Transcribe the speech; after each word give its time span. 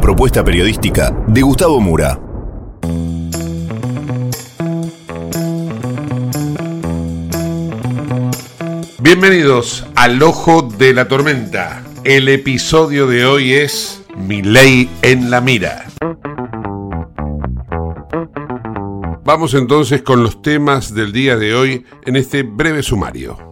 Propuesta 0.00 0.44
periodística 0.44 1.10
de 1.26 1.42
Gustavo 1.42 1.80
Mura. 1.80 2.20
Bienvenidos 9.00 9.86
al 9.96 10.22
Ojo 10.22 10.62
de 10.62 10.92
la 10.92 11.08
Tormenta. 11.08 11.82
El 12.04 12.28
episodio 12.28 13.06
de 13.06 13.24
hoy 13.24 13.54
es 13.54 14.02
Mi 14.16 14.42
ley 14.42 14.90
en 15.02 15.30
la 15.30 15.40
mira. 15.40 15.86
Vamos 19.24 19.54
entonces 19.54 20.02
con 20.02 20.22
los 20.22 20.42
temas 20.42 20.94
del 20.94 21.12
día 21.12 21.36
de 21.36 21.54
hoy 21.54 21.84
en 22.04 22.16
este 22.16 22.42
breve 22.42 22.82
sumario. 22.82 23.47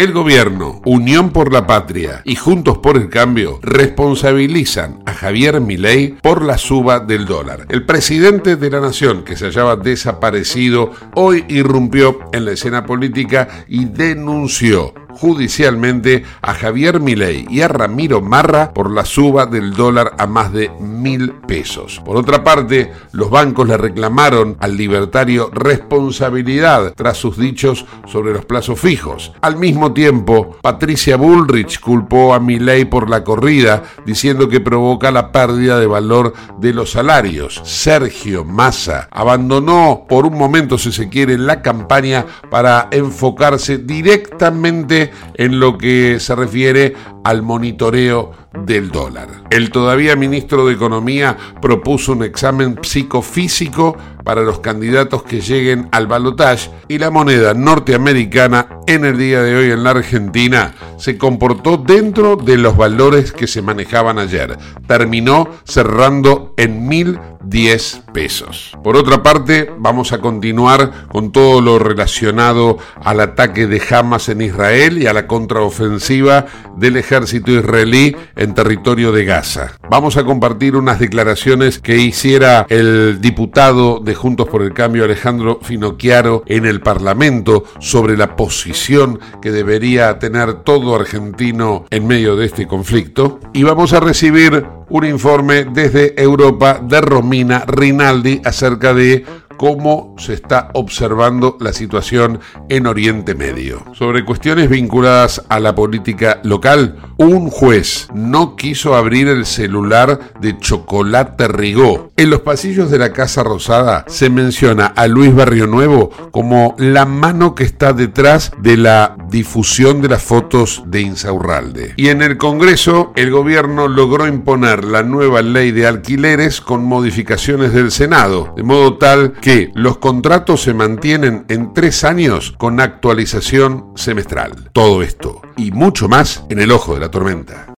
El 0.00 0.14
gobierno, 0.14 0.80
Unión 0.86 1.28
por 1.28 1.52
la 1.52 1.66
Patria 1.66 2.22
y 2.24 2.34
Juntos 2.34 2.78
por 2.78 2.96
el 2.96 3.10
Cambio 3.10 3.58
responsabilizan 3.60 5.02
a 5.04 5.12
Javier 5.12 5.60
Milei 5.60 6.16
por 6.22 6.42
la 6.42 6.56
suba 6.56 7.00
del 7.00 7.26
dólar. 7.26 7.66
El 7.68 7.84
presidente 7.84 8.56
de 8.56 8.70
la 8.70 8.80
nación, 8.80 9.24
que 9.24 9.36
se 9.36 9.44
hallaba 9.44 9.76
desaparecido, 9.76 10.92
hoy 11.14 11.44
irrumpió 11.48 12.18
en 12.32 12.46
la 12.46 12.52
escena 12.52 12.86
política 12.86 13.66
y 13.68 13.84
denunció 13.84 14.94
judicialmente 15.12 16.24
a 16.42 16.54
Javier 16.54 17.00
Milei 17.00 17.46
y 17.50 17.62
a 17.62 17.68
Ramiro 17.68 18.20
Marra 18.20 18.72
por 18.72 18.90
la 18.90 19.04
suba 19.04 19.46
del 19.46 19.72
dólar 19.72 20.14
a 20.18 20.26
más 20.26 20.52
de 20.52 20.70
mil 20.80 21.32
pesos. 21.46 22.00
Por 22.04 22.16
otra 22.16 22.44
parte, 22.44 22.92
los 23.12 23.30
bancos 23.30 23.68
le 23.68 23.76
reclamaron 23.76 24.56
al 24.60 24.76
libertario 24.76 25.50
responsabilidad 25.52 26.94
tras 26.96 27.16
sus 27.16 27.36
dichos 27.36 27.86
sobre 28.06 28.32
los 28.32 28.44
plazos 28.44 28.80
fijos. 28.80 29.32
Al 29.40 29.56
mismo 29.56 29.92
tiempo, 29.92 30.56
Patricia 30.62 31.16
Bullrich 31.16 31.80
culpó 31.80 32.34
a 32.34 32.40
Milei 32.40 32.84
por 32.84 33.08
la 33.10 33.24
corrida, 33.24 33.82
diciendo 34.04 34.48
que 34.48 34.60
provoca 34.60 35.10
la 35.10 35.32
pérdida 35.32 35.78
de 35.78 35.86
valor 35.86 36.34
de 36.58 36.72
los 36.72 36.92
salarios. 36.92 37.60
Sergio 37.64 38.44
Massa 38.44 39.08
abandonó 39.10 40.04
por 40.08 40.26
un 40.26 40.36
momento, 40.36 40.78
si 40.78 40.92
se 40.92 41.08
quiere, 41.08 41.38
la 41.38 41.62
campaña 41.62 42.26
para 42.50 42.88
enfocarse 42.90 43.78
directamente 43.78 44.99
en 45.34 45.60
lo 45.60 45.78
que 45.78 46.18
se 46.20 46.34
refiere 46.34 46.94
al 47.24 47.42
monitoreo 47.42 48.32
del 48.52 48.90
dólar. 48.90 49.28
El 49.50 49.70
todavía 49.70 50.16
ministro 50.16 50.66
de 50.66 50.74
Economía 50.74 51.36
propuso 51.60 52.12
un 52.12 52.24
examen 52.24 52.78
psicofísico 52.82 53.96
para 54.24 54.42
los 54.42 54.60
candidatos 54.60 55.22
que 55.22 55.40
lleguen 55.40 55.88
al 55.92 56.06
balotaje 56.06 56.70
y 56.88 56.98
la 56.98 57.10
moneda 57.10 57.54
norteamericana 57.54 58.80
en 58.86 59.04
el 59.04 59.16
día 59.18 59.42
de 59.42 59.56
hoy 59.56 59.70
en 59.70 59.82
la 59.82 59.90
Argentina 59.90 60.74
se 60.98 61.16
comportó 61.16 61.78
dentro 61.78 62.36
de 62.36 62.58
los 62.58 62.76
valores 62.76 63.32
que 63.32 63.46
se 63.46 63.62
manejaban 63.62 64.18
ayer. 64.18 64.56
Terminó 64.86 65.48
cerrando 65.64 66.54
en 66.56 66.86
1010 66.88 68.02
pesos. 68.12 68.76
Por 68.84 68.96
otra 68.96 69.22
parte, 69.22 69.72
vamos 69.78 70.12
a 70.12 70.18
continuar 70.18 71.08
con 71.08 71.32
todo 71.32 71.60
lo 71.60 71.78
relacionado 71.78 72.78
al 73.02 73.20
ataque 73.20 73.66
de 73.66 73.82
Hamas 73.90 74.28
en 74.28 74.42
Israel 74.42 75.02
y 75.02 75.06
a 75.06 75.12
la 75.12 75.26
contraofensiva 75.26 76.46
del 76.76 76.96
ejército 76.96 77.52
israelí 77.52 78.16
en 78.40 78.54
territorio 78.54 79.12
de 79.12 79.24
Gaza. 79.24 79.72
Vamos 79.88 80.16
a 80.16 80.24
compartir 80.24 80.74
unas 80.74 80.98
declaraciones 80.98 81.78
que 81.78 81.96
hiciera 81.98 82.66
el 82.68 83.20
diputado 83.20 84.00
de 84.00 84.14
Juntos 84.14 84.48
por 84.48 84.62
el 84.62 84.72
Cambio 84.72 85.04
Alejandro 85.04 85.60
Finocchiaro 85.62 86.42
en 86.46 86.64
el 86.64 86.80
Parlamento 86.80 87.64
sobre 87.78 88.16
la 88.16 88.34
posición 88.34 89.20
que 89.42 89.52
debería 89.52 90.18
tener 90.18 90.62
todo 90.62 90.96
argentino 90.96 91.84
en 91.90 92.06
medio 92.06 92.34
de 92.34 92.46
este 92.46 92.66
conflicto. 92.66 93.40
Y 93.52 93.62
vamos 93.62 93.92
a 93.92 94.00
recibir 94.00 94.66
un 94.88 95.04
informe 95.04 95.64
desde 95.64 96.20
Europa 96.20 96.80
de 96.82 97.00
Romina 97.00 97.64
Rinaldi 97.66 98.40
acerca 98.44 98.94
de 98.94 99.24
cómo 99.60 100.14
se 100.16 100.32
está 100.32 100.70
observando 100.72 101.58
la 101.60 101.74
situación 101.74 102.40
en 102.70 102.86
Oriente 102.86 103.34
Medio. 103.34 103.84
Sobre 103.92 104.24
cuestiones 104.24 104.70
vinculadas 104.70 105.44
a 105.50 105.60
la 105.60 105.74
política 105.74 106.40
local, 106.44 106.96
un 107.18 107.50
juez 107.50 108.08
no 108.14 108.56
quiso 108.56 108.94
abrir 108.94 109.28
el 109.28 109.44
celular 109.44 110.32
de 110.40 110.58
Chocolate 110.58 111.46
Rigó. 111.48 112.10
En 112.16 112.30
los 112.30 112.40
pasillos 112.40 112.90
de 112.90 113.00
la 113.00 113.12
Casa 113.12 113.42
Rosada 113.42 114.06
se 114.08 114.30
menciona 114.30 114.86
a 114.86 115.06
Luis 115.06 115.34
Barrio 115.34 115.66
Nuevo 115.66 116.08
como 116.30 116.74
la 116.78 117.04
mano 117.04 117.54
que 117.54 117.64
está 117.64 117.92
detrás 117.92 118.52
de 118.62 118.78
la 118.78 119.14
difusión 119.28 120.00
de 120.00 120.08
las 120.08 120.22
fotos 120.22 120.84
de 120.86 121.02
Insaurralde. 121.02 121.92
Y 121.98 122.08
en 122.08 122.22
el 122.22 122.38
Congreso, 122.38 123.12
el 123.14 123.30
gobierno 123.30 123.88
logró 123.88 124.26
imponer 124.26 124.84
la 124.84 125.02
nueva 125.02 125.42
ley 125.42 125.70
de 125.70 125.86
alquileres 125.86 126.62
con 126.62 126.82
modificaciones 126.82 127.74
del 127.74 127.90
Senado, 127.90 128.54
de 128.56 128.62
modo 128.62 128.96
tal 128.96 129.34
que 129.34 129.49
los 129.74 129.98
contratos 129.98 130.62
se 130.62 130.74
mantienen 130.74 131.44
en 131.48 131.74
tres 131.74 132.04
años 132.04 132.52
con 132.56 132.78
actualización 132.78 133.92
semestral. 133.96 134.70
Todo 134.72 135.02
esto 135.02 135.42
y 135.56 135.72
mucho 135.72 136.08
más 136.08 136.44
en 136.50 136.60
el 136.60 136.70
ojo 136.70 136.94
de 136.94 137.00
la 137.00 137.10
tormenta. 137.10 137.74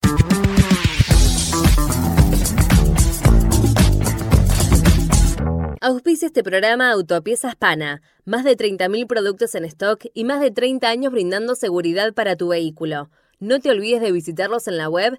Auspicia 5.81 6.27
este 6.27 6.43
programa 6.43 6.91
Autopiezas 6.93 7.57
Pana. 7.57 8.03
Más 8.25 8.45
de 8.45 8.57
30.000 8.57 9.07
productos 9.07 9.55
en 9.55 9.65
stock 9.65 10.05
y 10.13 10.25
más 10.25 10.41
de 10.41 10.51
30 10.51 10.89
años 10.89 11.11
brindando 11.11 11.55
seguridad 11.55 12.13
para 12.13 12.37
tu 12.37 12.49
vehículo. 12.49 13.09
No 13.41 13.61
te 13.61 13.71
olvides 13.71 14.01
de 14.01 14.13
visitarlos 14.13 14.69
en 14.69 14.77
la 14.77 14.89
web 14.89 15.19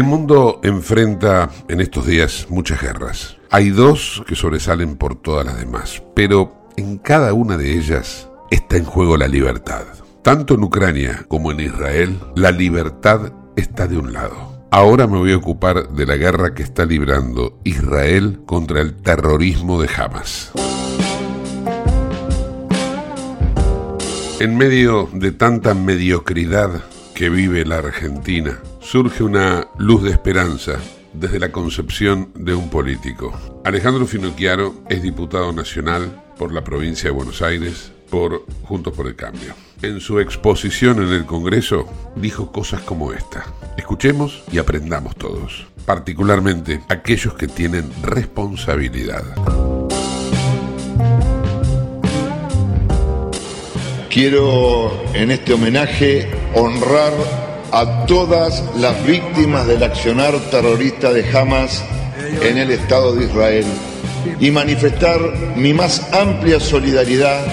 El 0.00 0.06
mundo 0.06 0.60
enfrenta 0.62 1.50
en 1.68 1.82
estos 1.82 2.06
días 2.06 2.46
muchas 2.48 2.80
guerras. 2.80 3.36
Hay 3.50 3.68
dos 3.68 4.22
que 4.26 4.34
sobresalen 4.34 4.96
por 4.96 5.14
todas 5.20 5.44
las 5.44 5.58
demás, 5.58 6.02
pero 6.16 6.70
en 6.78 6.96
cada 6.96 7.34
una 7.34 7.58
de 7.58 7.76
ellas 7.76 8.26
está 8.50 8.78
en 8.78 8.86
juego 8.86 9.18
la 9.18 9.28
libertad. 9.28 9.82
Tanto 10.22 10.54
en 10.54 10.64
Ucrania 10.64 11.26
como 11.28 11.52
en 11.52 11.60
Israel, 11.60 12.18
la 12.34 12.50
libertad 12.50 13.34
está 13.56 13.86
de 13.86 13.98
un 13.98 14.14
lado. 14.14 14.64
Ahora 14.70 15.06
me 15.06 15.18
voy 15.18 15.32
a 15.32 15.36
ocupar 15.36 15.90
de 15.90 16.06
la 16.06 16.16
guerra 16.16 16.54
que 16.54 16.62
está 16.62 16.86
librando 16.86 17.60
Israel 17.64 18.40
contra 18.46 18.80
el 18.80 18.94
terrorismo 19.02 19.82
de 19.82 19.90
Hamas. 19.94 20.50
En 24.38 24.56
medio 24.56 25.10
de 25.12 25.32
tanta 25.32 25.74
mediocridad 25.74 26.84
que 27.14 27.28
vive 27.28 27.66
la 27.66 27.76
Argentina, 27.76 28.62
surge 28.90 29.22
una 29.22 29.68
luz 29.78 30.02
de 30.02 30.10
esperanza 30.10 30.80
desde 31.12 31.38
la 31.38 31.52
concepción 31.52 32.32
de 32.34 32.56
un 32.56 32.68
político. 32.70 33.32
Alejandro 33.64 34.04
Finocchiaro 34.04 34.82
es 34.88 35.00
diputado 35.00 35.52
nacional 35.52 36.24
por 36.36 36.52
la 36.52 36.64
provincia 36.64 37.08
de 37.08 37.14
Buenos 37.14 37.40
Aires 37.40 37.92
por 38.10 38.44
Juntos 38.64 38.92
por 38.92 39.06
el 39.06 39.14
Cambio. 39.14 39.54
En 39.80 40.00
su 40.00 40.18
exposición 40.18 41.00
en 41.04 41.12
el 41.12 41.24
Congreso 41.24 41.88
dijo 42.16 42.50
cosas 42.50 42.80
como 42.80 43.12
esta. 43.12 43.44
Escuchemos 43.78 44.42
y 44.50 44.58
aprendamos 44.58 45.14
todos, 45.14 45.68
particularmente 45.86 46.80
aquellos 46.88 47.34
que 47.34 47.46
tienen 47.46 47.88
responsabilidad. 48.02 49.22
Quiero 54.08 54.90
en 55.14 55.30
este 55.30 55.52
homenaje 55.52 56.28
honrar 56.56 57.49
a 57.72 58.06
todas 58.06 58.64
las 58.76 59.04
víctimas 59.06 59.66
del 59.66 59.82
accionar 59.82 60.34
terrorista 60.50 61.12
de 61.12 61.24
Hamas 61.30 61.84
en 62.42 62.58
el 62.58 62.70
Estado 62.70 63.14
de 63.14 63.26
Israel 63.26 63.64
y 64.40 64.50
manifestar 64.50 65.20
mi 65.56 65.72
más 65.72 66.12
amplia 66.12 66.60
solidaridad 66.60 67.44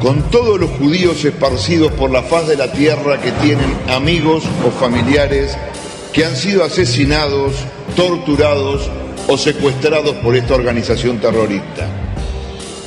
con 0.00 0.22
todos 0.30 0.60
los 0.60 0.70
judíos 0.72 1.24
esparcidos 1.24 1.92
por 1.92 2.10
la 2.10 2.22
faz 2.22 2.48
de 2.48 2.56
la 2.56 2.72
tierra 2.72 3.20
que 3.20 3.32
tienen 3.32 3.76
amigos 3.88 4.44
o 4.66 4.70
familiares 4.70 5.56
que 6.12 6.24
han 6.24 6.36
sido 6.36 6.64
asesinados, 6.64 7.54
torturados 7.96 8.90
o 9.28 9.38
secuestrados 9.38 10.14
por 10.16 10.36
esta 10.36 10.54
organización 10.54 11.18
terrorista. 11.18 11.88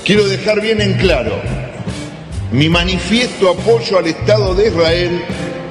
Quiero 0.06 0.28
dejar 0.28 0.62
bien 0.62 0.81
en 0.81 0.94
claro 0.94 1.34
mi 2.52 2.69
manifiesto 2.69 3.50
apoyo 3.50 3.98
al 3.98 4.08
Estado 4.08 4.56
de 4.56 4.68
Israel 4.68 5.22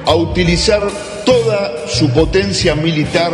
a 0.07 0.15
utilizar 0.15 0.81
toda 1.25 1.85
su 1.89 2.09
potencia 2.11 2.75
militar 2.75 3.33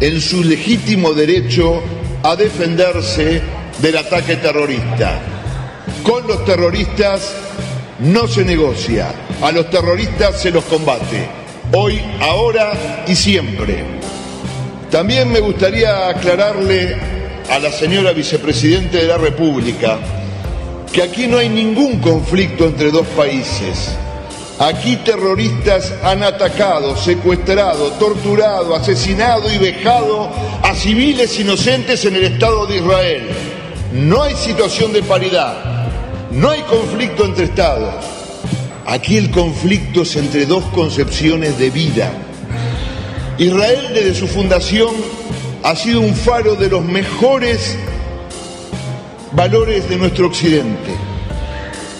en 0.00 0.20
su 0.20 0.44
legítimo 0.44 1.12
derecho 1.12 1.82
a 2.22 2.36
defenderse 2.36 3.42
del 3.80 3.98
ataque 3.98 4.36
terrorista. 4.36 5.20
Con 6.04 6.28
los 6.28 6.44
terroristas 6.44 7.34
no 7.98 8.28
se 8.28 8.44
negocia, 8.44 9.12
a 9.42 9.50
los 9.50 9.68
terroristas 9.68 10.40
se 10.40 10.52
los 10.52 10.64
combate, 10.66 11.26
hoy, 11.72 12.00
ahora 12.20 13.04
y 13.08 13.16
siempre. 13.16 13.82
También 14.92 15.32
me 15.32 15.40
gustaría 15.40 16.08
aclararle 16.08 16.96
a 17.50 17.58
la 17.58 17.72
señora 17.72 18.12
vicepresidente 18.12 18.98
de 18.98 19.08
la 19.08 19.18
República 19.18 19.98
que 20.92 21.02
aquí 21.02 21.26
no 21.26 21.38
hay 21.38 21.48
ningún 21.48 21.98
conflicto 21.98 22.66
entre 22.66 22.92
dos 22.92 23.06
países. 23.08 23.96
Aquí 24.58 24.96
terroristas 24.96 25.92
han 26.02 26.22
atacado, 26.22 26.96
secuestrado, 26.96 27.90
torturado, 27.92 28.74
asesinado 28.74 29.52
y 29.52 29.58
vejado 29.58 30.30
a 30.62 30.74
civiles 30.74 31.38
inocentes 31.38 32.06
en 32.06 32.16
el 32.16 32.24
Estado 32.24 32.66
de 32.66 32.78
Israel. 32.78 33.28
No 33.92 34.22
hay 34.22 34.34
situación 34.34 34.94
de 34.94 35.02
paridad, 35.02 35.90
no 36.30 36.50
hay 36.50 36.62
conflicto 36.62 37.26
entre 37.26 37.44
Estados. 37.44 38.02
Aquí 38.86 39.18
el 39.18 39.30
conflicto 39.30 40.02
es 40.02 40.16
entre 40.16 40.46
dos 40.46 40.64
concepciones 40.66 41.58
de 41.58 41.68
vida. 41.68 42.10
Israel 43.36 43.90
desde 43.92 44.14
su 44.14 44.26
fundación 44.26 44.94
ha 45.64 45.76
sido 45.76 46.00
un 46.00 46.14
faro 46.14 46.54
de 46.54 46.70
los 46.70 46.82
mejores 46.82 47.76
valores 49.32 49.86
de 49.90 49.96
nuestro 49.96 50.28
occidente. 50.28 51.05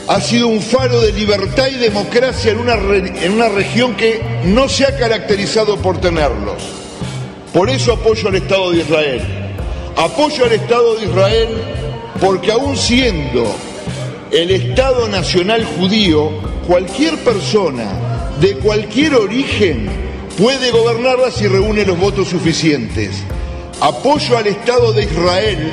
Ha 0.08 0.20
sido 0.20 0.47
un 0.47 0.61
faro 0.61 1.00
de 1.00 1.12
libertad 1.12 1.67
y 1.69 1.79
democracia 1.79 2.53
en 2.53 2.58
una, 2.58 2.75
en 2.75 3.32
una 3.32 3.49
región 3.49 3.97
que 3.97 4.20
no 4.44 4.69
se 4.69 4.85
ha 4.85 4.97
caracterizado 4.97 5.79
por 5.79 6.00
tenerlos. 6.00 6.62
Por 7.53 7.69
eso 7.69 7.94
apoyo 7.94 8.29
al 8.29 8.37
Estado 8.37 8.70
de 8.70 8.79
Israel. 8.79 9.23
Apoyo 9.97 10.44
al 10.44 10.53
Estado 10.53 10.94
de 10.97 11.06
Israel 11.06 11.49
porque 12.20 12.53
aún 12.53 12.76
siendo 12.76 13.53
el 14.31 14.50
Estado 14.50 15.08
Nacional 15.08 15.64
Judío, 15.64 16.31
cualquier 16.67 17.17
persona 17.19 18.32
de 18.41 18.58
cualquier 18.58 19.14
origen 19.14 19.88
puede 20.38 20.70
gobernarla 20.70 21.31
si 21.31 21.49
reúne 21.49 21.85
los 21.85 21.99
votos 21.99 22.29
suficientes. 22.29 23.11
Apoyo 23.81 24.38
al 24.38 24.47
Estado 24.47 24.93
de 24.93 25.05
Israel 25.05 25.73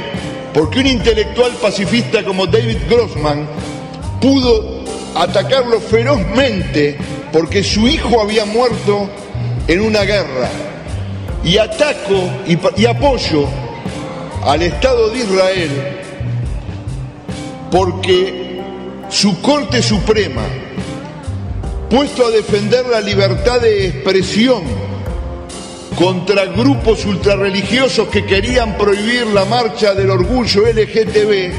porque 0.53 0.79
un 0.79 0.87
intelectual 0.87 1.51
pacifista 1.61 2.23
como 2.23 2.47
David 2.47 2.77
Grossman 2.89 3.47
pudo 4.23 4.85
atacarlo 5.15 5.81
ferozmente 5.81 6.97
porque 7.33 7.61
su 7.61 7.89
hijo 7.89 8.21
había 8.21 8.45
muerto 8.45 9.09
en 9.67 9.81
una 9.81 10.03
guerra. 10.03 10.49
Y 11.43 11.57
ataco 11.57 12.31
y, 12.77 12.85
apoyo 12.85 13.49
al 14.45 14.61
Estado 14.61 15.09
de 15.09 15.19
Israel 15.19 15.71
porque 17.69 18.61
su 19.09 19.41
Corte 19.41 19.81
Suprema, 19.81 20.45
puesto 21.89 22.25
a 22.25 22.31
defender 22.31 22.85
la 22.87 23.01
libertad 23.01 23.59
de 23.59 23.87
expresión, 23.87 24.63
contra 25.97 26.45
grupos 26.45 27.03
ultrarreligiosos 27.05 28.07
que 28.07 28.25
querían 28.25 28.77
prohibir 28.77 29.27
la 29.27 29.43
marcha 29.43 29.93
del 29.93 30.11
orgullo 30.11 30.61
LGTB, 30.61 31.51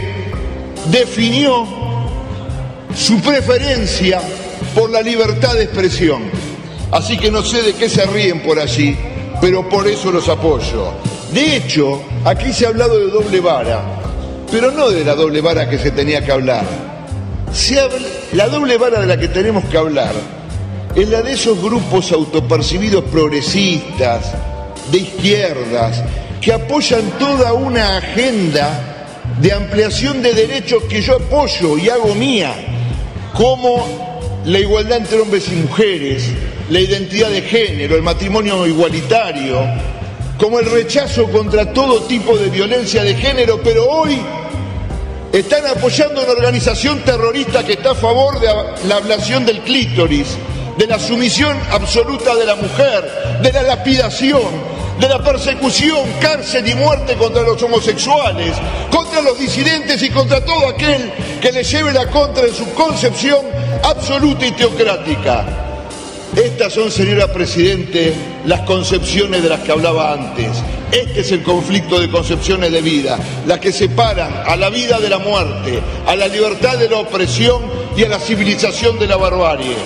definió 0.90 1.84
su 2.94 3.20
preferencia 3.20 4.20
por 4.74 4.90
la 4.90 5.02
libertad 5.02 5.54
de 5.54 5.64
expresión. 5.64 6.22
Así 6.90 7.16
que 7.16 7.30
no 7.30 7.42
sé 7.42 7.62
de 7.62 7.74
qué 7.74 7.88
se 7.88 8.04
ríen 8.06 8.42
por 8.42 8.58
allí, 8.58 8.96
pero 9.40 9.68
por 9.68 9.86
eso 9.88 10.10
los 10.12 10.28
apoyo. 10.28 10.92
De 11.32 11.56
hecho, 11.56 12.02
aquí 12.24 12.52
se 12.52 12.66
ha 12.66 12.68
hablado 12.68 12.98
de 12.98 13.10
doble 13.10 13.40
vara, 13.40 13.82
pero 14.50 14.70
no 14.70 14.90
de 14.90 15.04
la 15.04 15.14
doble 15.14 15.40
vara 15.40 15.68
que 15.68 15.78
se 15.78 15.90
tenía 15.90 16.24
que 16.24 16.32
hablar. 16.32 16.64
Se 17.52 17.76
la 18.32 18.48
doble 18.48 18.78
vara 18.78 19.00
de 19.00 19.06
la 19.06 19.18
que 19.18 19.28
tenemos 19.28 19.64
que 19.64 19.78
hablar 19.78 20.14
es 20.94 21.08
la 21.08 21.22
de 21.22 21.32
esos 21.32 21.60
grupos 21.60 22.12
autopercibidos 22.12 23.04
progresistas, 23.04 24.32
de 24.92 24.98
izquierdas, 24.98 26.02
que 26.40 26.52
apoyan 26.52 27.02
toda 27.18 27.52
una 27.52 27.96
agenda 27.96 29.16
de 29.40 29.52
ampliación 29.52 30.22
de 30.22 30.34
derechos 30.34 30.84
que 30.84 31.02
yo 31.02 31.16
apoyo 31.16 31.76
y 31.78 31.88
hago 31.88 32.14
mía, 32.14 32.73
como 33.36 34.40
la 34.44 34.58
igualdad 34.58 34.98
entre 34.98 35.20
hombres 35.20 35.48
y 35.48 35.56
mujeres, 35.56 36.30
la 36.70 36.80
identidad 36.80 37.30
de 37.30 37.42
género, 37.42 37.96
el 37.96 38.02
matrimonio 38.02 38.66
igualitario, 38.66 39.60
como 40.38 40.60
el 40.60 40.70
rechazo 40.70 41.30
contra 41.30 41.72
todo 41.72 42.02
tipo 42.02 42.36
de 42.36 42.48
violencia 42.50 43.02
de 43.02 43.14
género, 43.14 43.60
pero 43.62 43.88
hoy 43.88 44.18
están 45.32 45.66
apoyando 45.66 46.22
una 46.22 46.32
organización 46.32 47.00
terrorista 47.00 47.64
que 47.64 47.72
está 47.72 47.92
a 47.92 47.94
favor 47.94 48.40
de 48.40 48.48
la 48.88 48.96
ablación 48.96 49.44
del 49.44 49.60
clítoris, 49.60 50.36
de 50.78 50.86
la 50.86 50.98
sumisión 50.98 51.56
absoluta 51.70 52.34
de 52.36 52.44
la 52.44 52.54
mujer, 52.54 53.40
de 53.42 53.52
la 53.52 53.62
lapidación, 53.62 54.73
de 54.98 55.08
la 55.08 55.22
persecución, 55.22 56.08
cárcel 56.20 56.68
y 56.68 56.74
muerte 56.74 57.14
contra 57.14 57.42
los 57.42 57.62
homosexuales, 57.62 58.56
contra 58.90 59.20
los 59.20 59.38
disidentes 59.38 60.02
y 60.02 60.10
contra 60.10 60.44
todo 60.44 60.68
aquel 60.68 61.12
que 61.40 61.52
le 61.52 61.64
lleve 61.64 61.92
la 61.92 62.06
contra 62.06 62.46
en 62.46 62.54
su 62.54 62.72
concepción 62.74 63.44
absoluta 63.82 64.46
y 64.46 64.52
teocrática. 64.52 65.44
Estas 66.36 66.72
son, 66.72 66.90
señora 66.90 67.32
Presidente, 67.32 68.12
las 68.44 68.62
concepciones 68.62 69.42
de 69.42 69.48
las 69.48 69.60
que 69.60 69.70
hablaba 69.70 70.12
antes. 70.12 70.48
Este 70.90 71.20
es 71.20 71.30
el 71.30 71.44
conflicto 71.44 72.00
de 72.00 72.10
concepciones 72.10 72.72
de 72.72 72.82
vida, 72.82 73.18
las 73.46 73.60
que 73.60 73.72
separan 73.72 74.42
a 74.44 74.56
la 74.56 74.68
vida 74.68 74.98
de 74.98 75.10
la 75.10 75.18
muerte, 75.18 75.80
a 76.06 76.16
la 76.16 76.26
libertad 76.26 76.76
de 76.76 76.88
la 76.88 76.96
opresión 76.96 77.62
y 77.96 78.02
a 78.02 78.08
la 78.08 78.18
civilización 78.18 78.98
de 78.98 79.06
la 79.06 79.16
barbarie. 79.16 79.76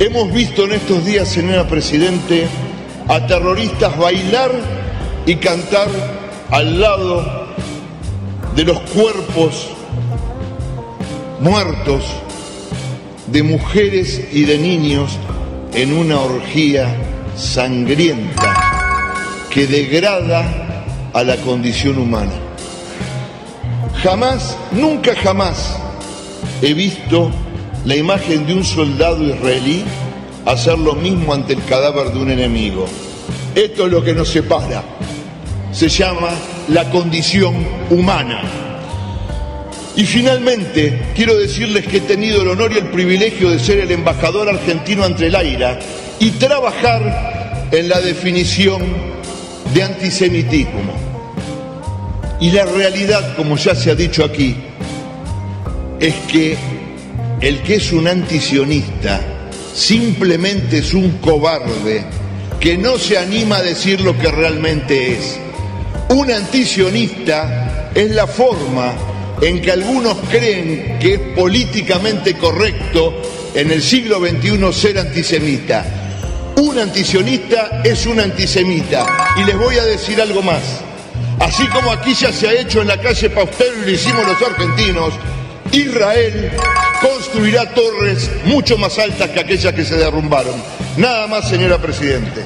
Hemos 0.00 0.32
visto 0.32 0.64
en 0.64 0.72
estos 0.72 1.04
días, 1.04 1.28
señora 1.28 1.68
Presidente, 1.68 2.48
a 3.10 3.26
terroristas 3.26 3.98
bailar 3.98 4.52
y 5.26 5.34
cantar 5.34 5.88
al 6.48 6.80
lado 6.80 7.48
de 8.54 8.62
los 8.62 8.78
cuerpos 8.80 9.68
muertos 11.40 12.04
de 13.26 13.42
mujeres 13.42 14.28
y 14.32 14.44
de 14.44 14.58
niños 14.58 15.18
en 15.74 15.92
una 15.92 16.20
orgía 16.20 16.86
sangrienta 17.34 18.54
que 19.50 19.66
degrada 19.66 20.84
a 21.12 21.24
la 21.24 21.34
condición 21.38 21.98
humana. 21.98 22.32
Jamás, 24.04 24.56
nunca 24.70 25.16
jamás 25.16 25.76
he 26.62 26.74
visto 26.74 27.32
la 27.84 27.96
imagen 27.96 28.46
de 28.46 28.54
un 28.54 28.64
soldado 28.64 29.24
israelí 29.24 29.84
hacer 30.46 30.78
lo 30.78 30.94
mismo 30.94 31.34
ante 31.34 31.52
el 31.52 31.64
cadáver 31.64 32.12
de 32.12 32.18
un 32.18 32.30
enemigo. 32.30 32.86
Esto 33.54 33.86
es 33.86 33.92
lo 33.92 34.02
que 34.02 34.14
nos 34.14 34.28
separa. 34.28 34.82
Se 35.72 35.88
llama 35.88 36.30
la 36.68 36.90
condición 36.90 37.54
humana. 37.90 38.42
Y 39.96 40.04
finalmente, 40.04 41.12
quiero 41.14 41.36
decirles 41.36 41.86
que 41.86 41.98
he 41.98 42.00
tenido 42.00 42.42
el 42.42 42.48
honor 42.48 42.72
y 42.72 42.78
el 42.78 42.90
privilegio 42.90 43.50
de 43.50 43.58
ser 43.58 43.80
el 43.80 43.90
embajador 43.90 44.48
argentino 44.48 45.04
ante 45.04 45.26
el 45.26 45.34
AIRA 45.34 45.78
y 46.18 46.30
trabajar 46.32 47.68
en 47.72 47.88
la 47.88 48.00
definición 48.00 48.82
de 49.74 49.82
antisemitismo. 49.82 50.94
Y 52.40 52.50
la 52.52 52.64
realidad, 52.64 53.36
como 53.36 53.56
ya 53.56 53.74
se 53.74 53.90
ha 53.90 53.94
dicho 53.94 54.24
aquí, 54.24 54.56
es 55.98 56.14
que 56.32 56.56
el 57.40 57.60
que 57.62 57.74
es 57.76 57.92
un 57.92 58.08
antisionista 58.08 59.20
simplemente 59.80 60.78
es 60.78 60.92
un 60.92 61.18
cobarde 61.18 62.04
que 62.60 62.76
no 62.76 62.98
se 62.98 63.16
anima 63.16 63.56
a 63.56 63.62
decir 63.62 64.00
lo 64.02 64.16
que 64.18 64.30
realmente 64.30 65.14
es. 65.14 65.40
Un 66.10 66.30
antisionista 66.30 67.90
es 67.94 68.10
la 68.10 68.26
forma 68.26 68.92
en 69.40 69.62
que 69.62 69.72
algunos 69.72 70.18
creen 70.30 70.98
que 71.00 71.14
es 71.14 71.20
políticamente 71.34 72.36
correcto 72.36 73.22
en 73.54 73.70
el 73.70 73.82
siglo 73.82 74.20
XXI 74.20 74.72
ser 74.72 74.98
antisemita. 74.98 75.84
Un 76.56 76.78
antisionista 76.78 77.80
es 77.82 78.04
un 78.04 78.20
antisemita. 78.20 79.06
Y 79.38 79.44
les 79.44 79.56
voy 79.56 79.78
a 79.78 79.84
decir 79.84 80.20
algo 80.20 80.42
más. 80.42 80.62
Así 81.38 81.66
como 81.68 81.90
aquí 81.90 82.12
ya 82.12 82.30
se 82.32 82.48
ha 82.48 82.52
hecho 82.52 82.82
en 82.82 82.88
la 82.88 83.00
calle 83.00 83.30
Pasteur 83.30 83.72
y 83.82 83.86
lo 83.86 83.90
hicimos 83.92 84.26
los 84.26 84.42
argentinos, 84.42 85.14
Israel 85.72 86.50
construirá 87.00 87.72
torres 87.72 88.30
mucho 88.44 88.76
más 88.76 88.98
altas 88.98 89.30
que 89.30 89.40
aquellas 89.40 89.72
que 89.72 89.84
se 89.84 89.96
derrumbaron. 89.96 90.54
Nada 90.96 91.26
más, 91.26 91.48
señora 91.48 91.78
Presidente. 91.78 92.44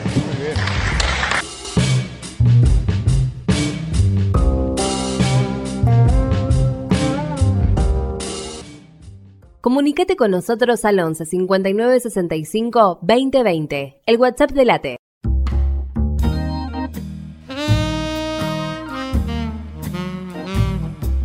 Comunicate 9.63 10.17
con 10.17 10.31
nosotros 10.31 10.85
al 10.85 11.01
11 11.01 11.25
59 11.25 12.01
65 12.01 12.99
2020, 13.01 14.03
el 14.05 14.17
WhatsApp 14.19 14.51
de 14.51 14.65
Late. 14.67 15.04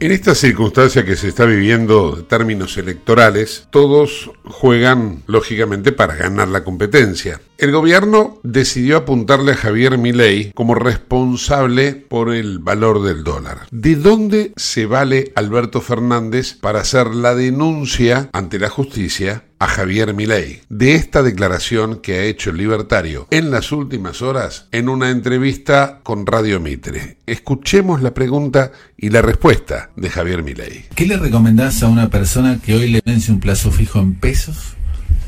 En 0.02 0.14
esta 0.14 0.34
circunstancia 0.34 1.04
que 1.04 1.18
se 1.18 1.28
está 1.28 1.44
viviendo 1.44 2.16
de 2.16 2.24
términos 2.24 2.78
electorales, 2.78 3.68
todos 3.70 4.32
juegan 4.46 5.24
lógicamente 5.28 5.92
para 5.92 6.16
ganar 6.16 6.48
la 6.48 6.64
competencia. 6.64 7.42
El 7.60 7.74
gobierno 7.74 8.40
decidió 8.42 8.96
apuntarle 8.96 9.52
a 9.52 9.56
Javier 9.58 9.98
Milei 9.98 10.54
como 10.54 10.76
responsable 10.76 11.92
por 11.92 12.34
el 12.34 12.60
valor 12.60 13.04
del 13.04 13.26
dólar. 13.26 13.68
¿De 13.70 13.98
dónde 13.98 14.54
se 14.56 14.86
vale 14.86 15.34
Alberto 15.36 15.82
Fernández 15.82 16.54
para 16.54 16.80
hacer 16.80 17.08
la 17.08 17.36
denuncia 17.36 18.30
ante 18.32 18.60
la 18.60 18.70
justicia 18.70 19.44
a 19.60 19.68
Javier 19.68 20.14
Milei 20.14 20.62
de 20.70 20.96
esta 20.96 21.22
declaración 21.22 21.98
que 21.98 22.14
ha 22.14 22.24
hecho 22.24 22.52
el 22.52 22.56
libertario 22.56 23.28
en 23.30 23.52
las 23.52 23.74
últimas 23.74 24.22
horas 24.22 24.70
en 24.72 24.88
una 24.88 25.10
entrevista 25.10 26.00
con 26.02 26.26
Radio 26.26 26.62
Mitre. 26.62 27.18
Escuchemos 27.26 28.02
la 28.02 28.14
pregunta 28.14 28.72
y 28.96 29.10
la 29.10 29.22
respuesta 29.22 29.90
de 29.98 30.10
Javier 30.10 30.44
Milei. 30.44 30.86
¿Qué 30.96 31.06
le 31.06 31.18
recomendás 31.18 31.84
a 31.84 31.90
una 31.90 32.10
persona 32.10 32.62
que 32.64 32.76
hoy 32.76 32.90
le 32.90 33.02
vence 33.04 33.34
un 33.34 33.42
plazo 33.42 33.70
fijo 33.70 34.00
en 34.00 34.16
pesos? 34.16 34.76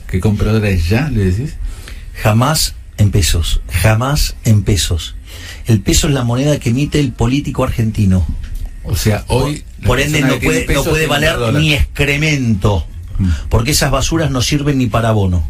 ¿Que 0.08 0.22
compre 0.22 0.48
dólares 0.48 0.88
ya, 0.88 1.10
le 1.10 1.26
decís? 1.26 1.58
Jamás 2.14 2.76
en 2.98 3.12
pesos, 3.12 3.62
jamás 3.72 4.36
en 4.44 4.64
pesos. 4.64 5.16
El 5.66 5.82
peso 5.82 6.08
es 6.08 6.14
la 6.14 6.24
moneda 6.24 6.60
que 6.60 6.70
emite 6.70 7.00
el 7.00 7.14
político 7.14 7.64
argentino. 7.64 8.26
O 8.84 8.96
sea, 8.96 9.26
hoy... 9.28 9.64
Por 9.86 10.00
ende 10.00 10.22
no 10.22 10.40
puede, 10.40 10.72
no 10.72 10.84
puede 10.84 11.08
valer 11.08 11.40
ni 11.54 11.74
excremento, 11.74 12.86
porque 13.50 13.72
esas 13.72 13.90
basuras 13.90 14.30
no 14.30 14.42
sirven 14.42 14.78
ni 14.78 14.86
para 14.86 15.10
abono. 15.10 15.44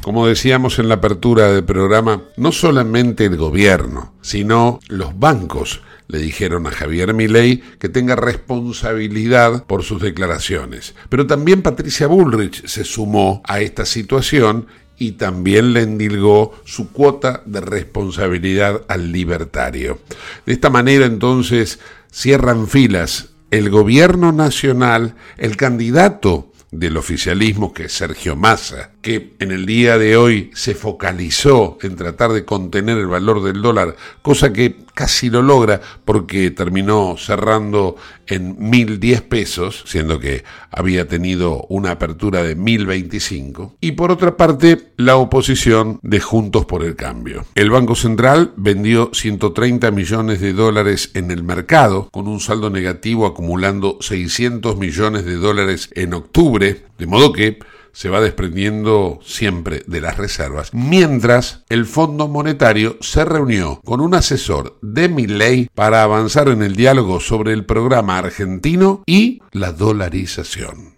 Como 0.00 0.26
decíamos 0.26 0.80
en 0.80 0.88
la 0.88 0.96
apertura 0.96 1.52
del 1.52 1.64
programa, 1.64 2.22
no 2.36 2.50
solamente 2.50 3.26
el 3.26 3.36
gobierno, 3.36 4.14
sino 4.20 4.80
los 4.88 5.16
bancos 5.16 5.80
le 6.08 6.18
dijeron 6.18 6.66
a 6.66 6.70
Javier 6.70 7.14
Milei 7.14 7.62
que 7.78 7.88
tenga 7.88 8.16
responsabilidad 8.16 9.64
por 9.66 9.84
sus 9.84 10.02
declaraciones. 10.02 10.94
Pero 11.08 11.26
también 11.26 11.62
Patricia 11.62 12.06
Bullrich 12.06 12.66
se 12.66 12.84
sumó 12.84 13.42
a 13.44 13.60
esta 13.60 13.84
situación 13.84 14.66
y 14.98 15.12
también 15.12 15.74
le 15.74 15.82
endilgó 15.82 16.54
su 16.64 16.90
cuota 16.90 17.42
de 17.46 17.60
responsabilidad 17.60 18.82
al 18.88 19.12
libertario. 19.12 20.00
De 20.44 20.52
esta 20.52 20.70
manera 20.70 21.06
entonces 21.06 21.78
cierran 22.10 22.66
filas 22.66 23.28
el 23.50 23.70
gobierno 23.70 24.32
nacional, 24.32 25.14
el 25.36 25.56
candidato 25.56 26.52
del 26.70 26.96
oficialismo, 26.96 27.72
que 27.72 27.84
es 27.84 27.92
Sergio 27.92 28.36
Massa, 28.36 28.92
que 29.08 29.32
en 29.38 29.52
el 29.52 29.64
día 29.64 29.96
de 29.96 30.18
hoy 30.18 30.50
se 30.52 30.74
focalizó 30.74 31.78
en 31.80 31.96
tratar 31.96 32.32
de 32.32 32.44
contener 32.44 32.98
el 32.98 33.06
valor 33.06 33.42
del 33.42 33.62
dólar, 33.62 33.96
cosa 34.20 34.52
que 34.52 34.76
casi 34.92 35.30
lo 35.30 35.40
logra 35.40 35.80
porque 36.04 36.50
terminó 36.50 37.16
cerrando 37.16 37.96
en 38.26 38.56
1010 38.58 39.22
pesos, 39.22 39.82
siendo 39.86 40.20
que 40.20 40.44
había 40.70 41.08
tenido 41.08 41.64
una 41.70 41.92
apertura 41.92 42.42
de 42.42 42.54
1025. 42.54 43.76
Y 43.80 43.92
por 43.92 44.10
otra 44.10 44.36
parte, 44.36 44.92
la 44.98 45.16
oposición 45.16 46.00
de 46.02 46.20
Juntos 46.20 46.66
por 46.66 46.84
el 46.84 46.94
Cambio. 46.94 47.46
El 47.54 47.70
Banco 47.70 47.94
Central 47.94 48.52
vendió 48.58 49.08
130 49.14 49.90
millones 49.90 50.42
de 50.42 50.52
dólares 50.52 51.12
en 51.14 51.30
el 51.30 51.42
mercado, 51.42 52.10
con 52.10 52.28
un 52.28 52.40
saldo 52.40 52.68
negativo 52.68 53.24
acumulando 53.24 53.96
600 54.02 54.76
millones 54.76 55.24
de 55.24 55.36
dólares 55.36 55.88
en 55.94 56.12
octubre, 56.12 56.82
de 56.98 57.06
modo 57.06 57.32
que 57.32 57.58
se 57.98 58.10
va 58.10 58.20
desprendiendo 58.20 59.18
siempre 59.24 59.82
de 59.88 60.00
las 60.00 60.18
reservas, 60.18 60.72
mientras 60.72 61.64
el 61.68 61.84
Fondo 61.84 62.28
Monetario 62.28 62.96
se 63.00 63.24
reunió 63.24 63.80
con 63.84 64.00
un 64.00 64.14
asesor 64.14 64.78
de 64.82 65.08
Milley 65.08 65.68
para 65.74 66.04
avanzar 66.04 66.46
en 66.46 66.62
el 66.62 66.76
diálogo 66.76 67.18
sobre 67.18 67.52
el 67.52 67.66
programa 67.66 68.16
argentino 68.18 69.02
y 69.04 69.42
la 69.50 69.72
dolarización. 69.72 70.97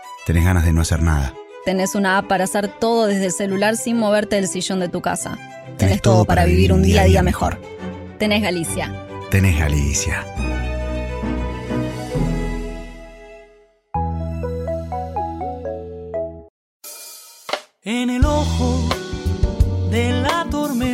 Tenés 0.25 0.45
ganas 0.45 0.65
de 0.65 0.73
no 0.73 0.81
hacer 0.81 1.01
nada. 1.01 1.33
Tenés 1.65 1.95
una 1.95 2.17
app 2.19 2.27
para 2.27 2.43
hacer 2.43 2.67
todo 2.67 3.07
desde 3.07 3.25
el 3.25 3.31
celular 3.31 3.75
sin 3.75 3.97
moverte 3.97 4.35
del 4.35 4.47
sillón 4.47 4.79
de 4.79 4.87
tu 4.87 5.01
casa. 5.01 5.37
Tenés, 5.77 6.01
todo 6.01 6.25
para 6.25 6.45
vivir 6.45 6.73
un 6.73 6.83
día 6.83 7.01
a 7.01 7.05
día 7.05 7.23
mejor. 7.23 7.59
Tenés 8.19 8.43
Galicia. 8.43 8.93
Tenés 9.31 9.59
Galicia. 9.59 10.23
En 17.83 18.11
el 18.11 18.23
ojo 18.23 18.89
de 19.89 20.11
la 20.21 20.45
tormenta 20.51 20.90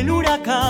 esperando 0.00 0.02
el 0.02 0.10
huracán. 0.10 0.69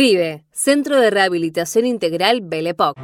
CRIBE, 0.00 0.46
Centro 0.50 0.98
de 0.98 1.10
Rehabilitación 1.10 1.84
Integral 1.84 2.40
Belepoc. 2.40 2.96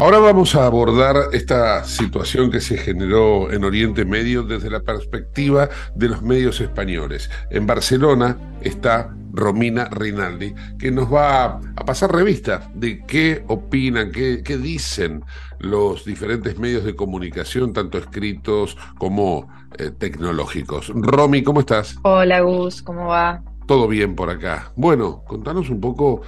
Ahora 0.00 0.18
vamos 0.18 0.54
a 0.54 0.64
abordar 0.64 1.16
esta 1.34 1.84
situación 1.84 2.50
que 2.50 2.62
se 2.62 2.78
generó 2.78 3.52
en 3.52 3.64
Oriente 3.64 4.06
Medio 4.06 4.44
desde 4.44 4.70
la 4.70 4.80
perspectiva 4.80 5.68
de 5.94 6.08
los 6.08 6.22
medios 6.22 6.62
españoles. 6.62 7.28
En 7.50 7.66
Barcelona 7.66 8.38
está 8.62 9.14
Romina 9.38 9.86
Rinaldi, 9.86 10.54
que 10.78 10.90
nos 10.90 11.12
va 11.12 11.60
a 11.76 11.84
pasar 11.84 12.12
revista 12.12 12.70
de 12.74 13.04
qué 13.06 13.44
opinan, 13.46 14.10
qué, 14.12 14.42
qué 14.42 14.58
dicen 14.58 15.24
los 15.60 16.04
diferentes 16.04 16.58
medios 16.58 16.84
de 16.84 16.96
comunicación, 16.96 17.72
tanto 17.72 17.98
escritos 17.98 18.76
como 18.98 19.48
eh, 19.78 19.90
tecnológicos. 19.90 20.92
Romy, 20.94 21.42
¿cómo 21.42 21.60
estás? 21.60 21.98
Hola 22.02 22.40
Gus, 22.40 22.82
¿cómo 22.82 23.06
va? 23.06 23.42
Todo 23.66 23.86
bien 23.86 24.14
por 24.14 24.30
acá. 24.30 24.72
Bueno, 24.76 25.22
contanos 25.26 25.70
un 25.70 25.80
poco 25.80 26.22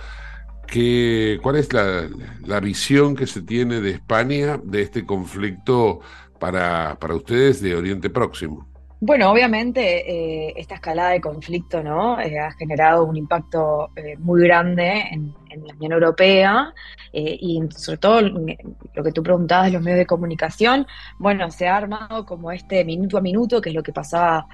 que, 0.67 1.41
cuál 1.43 1.57
es 1.57 1.73
la, 1.73 2.09
la, 2.47 2.61
visión 2.61 3.17
que 3.17 3.27
se 3.27 3.43
tiene 3.43 3.81
de 3.81 3.91
España 3.91 4.61
de 4.63 4.83
este 4.83 5.05
conflicto 5.05 6.01
para, 6.39 6.97
para 7.01 7.15
ustedes 7.15 7.61
de 7.61 7.75
Oriente 7.75 8.09
Próximo. 8.09 8.69
Bueno, 9.03 9.31
obviamente 9.31 10.51
eh, 10.51 10.53
esta 10.57 10.75
escalada 10.75 11.11
de 11.11 11.23
conflicto 11.23 11.83
¿no? 11.83 12.21
Eh, 12.21 12.39
ha 12.39 12.53
generado 12.53 13.05
un 13.05 13.17
impacto 13.17 13.91
eh, 13.97 14.17
muy 14.19 14.43
grande 14.43 15.05
en, 15.11 15.35
en, 15.49 15.67
la 15.67 15.75
Unión 15.75 15.93
Europea 15.93 16.75
y 17.13 17.61
sobre 17.71 17.99
todo 17.99 18.21
lo 18.21 19.03
que 19.03 19.13
tú 19.13 19.23
preguntabas 19.23 19.67
de 19.67 19.73
los 19.73 19.83
medios 19.83 19.99
de 20.01 20.07
comunicación, 20.07 20.87
bueno, 21.19 21.51
se 21.51 21.67
ha 21.67 21.77
armado 21.77 22.27
como 22.27 22.53
este 22.53 22.85
minuto 22.85 23.17
a 23.17 23.21
minuto, 23.23 23.61
que 23.61 23.71
es 23.71 23.75
lo 23.75 23.83
que 23.83 23.93
pasaba 23.93 24.47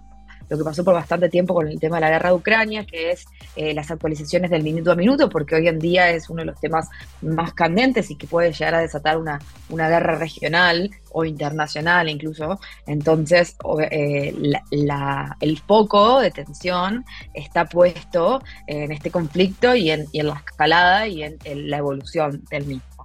lo 0.49 0.59
que 0.59 0.65
pasó 0.65 0.85
por 0.85 0.95
bastante 0.95 1.29
tiempo 1.29 1.55
con 1.55 1.69
el 1.69 1.81
tema 1.81 1.97
de 1.97 2.03
la 2.03 2.11
guerra 2.11 2.31
de 2.31 2.37
Ucrania, 2.37 2.85
que 2.85 3.11
es 3.11 3.27
eh, 3.57 3.75
las 3.75 3.91
actualizaciones 3.91 4.51
del 4.51 4.63
minuto 4.63 4.93
a 4.93 4.97
minuto, 4.97 5.29
porque 5.29 5.57
hoy 5.57 5.69
en 5.69 5.79
día 5.79 6.11
es 6.11 6.31
uno 6.31 6.41
de 6.41 6.47
los 6.47 6.61
temas 6.61 6.89
más 7.23 7.53
candentes 7.53 8.11
y 8.11 8.17
que 8.17 8.27
puede 8.27 8.53
llegar 8.53 8.75
a 8.75 8.81
desatar 8.81 9.19
una, 9.19 9.39
una 9.69 9.89
guerra 9.89 10.17
regional 10.17 10.91
o 11.13 11.25
internacional 11.25 12.09
incluso. 12.09 12.61
Entonces, 12.87 13.57
eh, 13.91 14.35
la, 14.71 15.37
el 15.41 15.59
foco 15.59 16.21
de 16.21 16.31
tensión 16.31 17.05
está 17.35 17.65
puesto 17.65 18.43
en 18.67 18.93
este 18.93 19.11
conflicto 19.11 19.75
y 19.75 19.91
en, 19.91 20.07
la 20.13 20.35
escalada 20.35 21.07
y 21.09 21.23
en 21.23 21.39
la 21.71 21.79
evolución 21.79 22.45
del 22.51 22.67
mismo. 22.67 22.96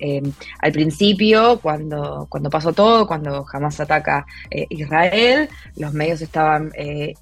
Eh, 0.00 0.22
al 0.60 0.72
principio, 0.72 1.60
cuando, 1.60 2.26
cuando 2.28 2.50
pasó 2.50 2.72
todo, 2.72 3.06
cuando 3.06 3.44
jamás 3.44 3.78
ataca 3.80 4.26
eh, 4.50 4.66
Israel, 4.70 5.48
los 5.76 5.92
medios 5.92 6.22
estaban 6.22 6.72
eh, 6.74 7.14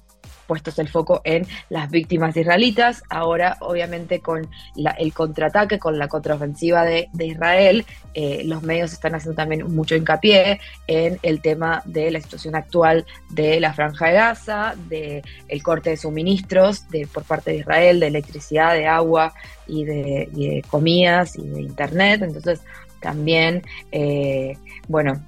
puestos 0.49 0.79
el 0.79 0.89
foco 0.89 1.21
en 1.23 1.45
las 1.69 1.91
víctimas 1.91 2.35
israelitas. 2.35 3.03
Ahora, 3.07 3.57
obviamente, 3.59 4.19
con 4.19 4.49
la, 4.75 4.89
el 4.91 5.13
contraataque, 5.13 5.77
con 5.77 5.99
la 5.99 6.07
contraofensiva 6.07 6.83
de, 6.85 7.07
de 7.13 7.27
Israel, 7.27 7.85
eh, 8.15 8.41
los 8.45 8.63
medios 8.63 8.91
están 8.91 9.13
haciendo 9.13 9.35
también 9.35 9.71
mucho 9.71 9.95
hincapié 9.95 10.59
en 10.87 11.19
el 11.21 11.39
tema 11.39 11.83
de 11.85 12.09
la 12.09 12.19
situación 12.19 12.55
actual 12.55 13.05
de 13.29 13.59
la 13.59 13.73
franja 13.73 14.07
de 14.07 14.13
Gaza, 14.13 14.73
de 14.89 15.21
el 15.47 15.61
corte 15.61 15.91
de 15.91 15.97
suministros 15.97 16.89
de, 16.89 17.05
por 17.05 17.23
parte 17.25 17.51
de 17.51 17.57
Israel, 17.57 17.99
de 17.99 18.07
electricidad, 18.07 18.73
de 18.73 18.87
agua 18.87 19.35
y 19.67 19.83
de, 19.83 20.29
y 20.33 20.47
de 20.47 20.61
comidas 20.63 21.37
y 21.37 21.47
de 21.47 21.61
internet. 21.61 22.23
Entonces, 22.23 22.61
también, 22.99 23.61
eh, 23.91 24.57
bueno, 24.87 25.23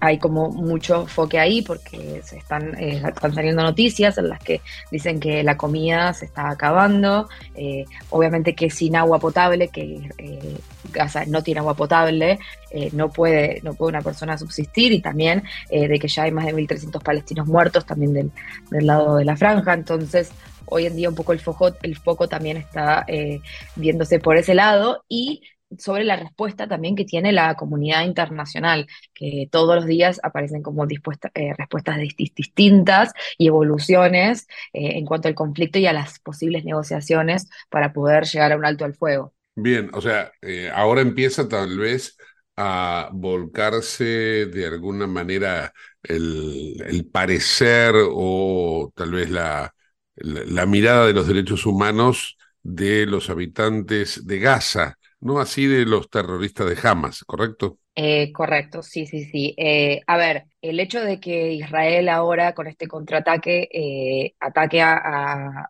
hay 0.00 0.18
como 0.18 0.50
mucho 0.50 1.06
foque 1.06 1.38
ahí 1.38 1.62
porque 1.62 2.20
se 2.24 2.38
están, 2.38 2.74
eh, 2.78 3.02
están 3.06 3.34
saliendo 3.34 3.62
noticias 3.62 4.18
en 4.18 4.28
las 4.28 4.40
que 4.40 4.60
dicen 4.90 5.20
que 5.20 5.42
la 5.42 5.56
comida 5.56 6.12
se 6.12 6.26
está 6.26 6.50
acabando, 6.50 7.28
eh, 7.54 7.84
obviamente 8.10 8.54
que 8.54 8.70
sin 8.70 8.96
agua 8.96 9.18
potable, 9.18 9.68
que 9.68 10.08
eh, 10.18 10.56
Gaza 10.92 11.24
no 11.26 11.42
tiene 11.42 11.60
agua 11.60 11.74
potable, 11.74 12.38
eh, 12.70 12.90
no, 12.92 13.10
puede, 13.10 13.60
no 13.62 13.74
puede 13.74 13.90
una 13.90 14.02
persona 14.02 14.36
subsistir 14.36 14.92
y 14.92 15.00
también 15.00 15.42
eh, 15.70 15.88
de 15.88 15.98
que 15.98 16.08
ya 16.08 16.24
hay 16.24 16.32
más 16.32 16.46
de 16.46 16.54
1.300 16.54 17.02
palestinos 17.02 17.46
muertos 17.46 17.86
también 17.86 18.12
del, 18.12 18.30
del 18.70 18.86
lado 18.86 19.16
de 19.16 19.24
la 19.24 19.36
franja, 19.36 19.74
entonces 19.74 20.30
hoy 20.66 20.86
en 20.86 20.96
día 20.96 21.08
un 21.08 21.14
poco 21.14 21.32
el 21.32 21.40
foco, 21.40 21.72
el 21.82 21.96
foco 21.96 22.28
también 22.28 22.56
está 22.56 23.04
eh, 23.06 23.40
viéndose 23.76 24.18
por 24.18 24.36
ese 24.36 24.54
lado 24.54 25.04
y 25.08 25.42
sobre 25.78 26.04
la 26.04 26.16
respuesta 26.16 26.68
también 26.68 26.96
que 26.96 27.04
tiene 27.04 27.32
la 27.32 27.54
comunidad 27.56 28.04
internacional, 28.04 28.86
que 29.14 29.48
todos 29.50 29.74
los 29.76 29.86
días 29.86 30.20
aparecen 30.22 30.62
como 30.62 30.84
eh, 30.84 31.54
respuestas 31.58 31.98
distintas 32.36 33.12
y 33.38 33.48
evoluciones 33.48 34.46
eh, 34.72 34.98
en 34.98 35.04
cuanto 35.06 35.28
al 35.28 35.34
conflicto 35.34 35.78
y 35.78 35.86
a 35.86 35.92
las 35.92 36.18
posibles 36.20 36.64
negociaciones 36.64 37.48
para 37.70 37.92
poder 37.92 38.24
llegar 38.24 38.52
a 38.52 38.56
un 38.56 38.64
alto 38.64 38.84
al 38.84 38.94
fuego. 38.94 39.34
Bien, 39.54 39.90
o 39.94 40.00
sea, 40.02 40.32
eh, 40.42 40.70
ahora 40.74 41.00
empieza 41.00 41.48
tal 41.48 41.78
vez 41.78 42.16
a 42.56 43.08
volcarse 43.12 44.04
de 44.46 44.66
alguna 44.66 45.06
manera 45.06 45.72
el, 46.02 46.76
el 46.86 47.06
parecer 47.06 47.94
o 47.96 48.92
tal 48.94 49.12
vez 49.12 49.30
la, 49.30 49.74
la 50.16 50.66
mirada 50.66 51.06
de 51.06 51.14
los 51.14 51.26
derechos 51.26 51.64
humanos 51.66 52.36
de 52.62 53.06
los 53.06 53.30
habitantes 53.30 54.26
de 54.26 54.38
Gaza 54.40 54.98
no 55.20 55.38
así 55.38 55.66
de 55.66 55.84
los 55.86 56.10
terroristas 56.10 56.68
de 56.68 56.88
Hamas, 56.88 57.24
¿correcto? 57.24 57.78
Eh, 57.94 58.30
correcto, 58.32 58.82
sí, 58.82 59.06
sí, 59.06 59.24
sí. 59.24 59.54
Eh, 59.56 60.02
a 60.06 60.16
ver, 60.16 60.44
el 60.60 60.78
hecho 60.80 61.00
de 61.00 61.18
que 61.18 61.52
Israel 61.52 62.08
ahora 62.10 62.54
con 62.54 62.66
este 62.66 62.86
contraataque 62.86 63.68
eh, 63.72 64.34
ataque 64.40 64.82
a, 64.82 65.68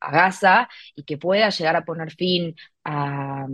Gaza 0.00 0.68
y 0.94 1.02
que 1.02 1.18
pueda 1.18 1.50
llegar 1.50 1.74
a 1.76 1.84
poner 1.84 2.12
fin 2.12 2.54
a, 2.84 3.46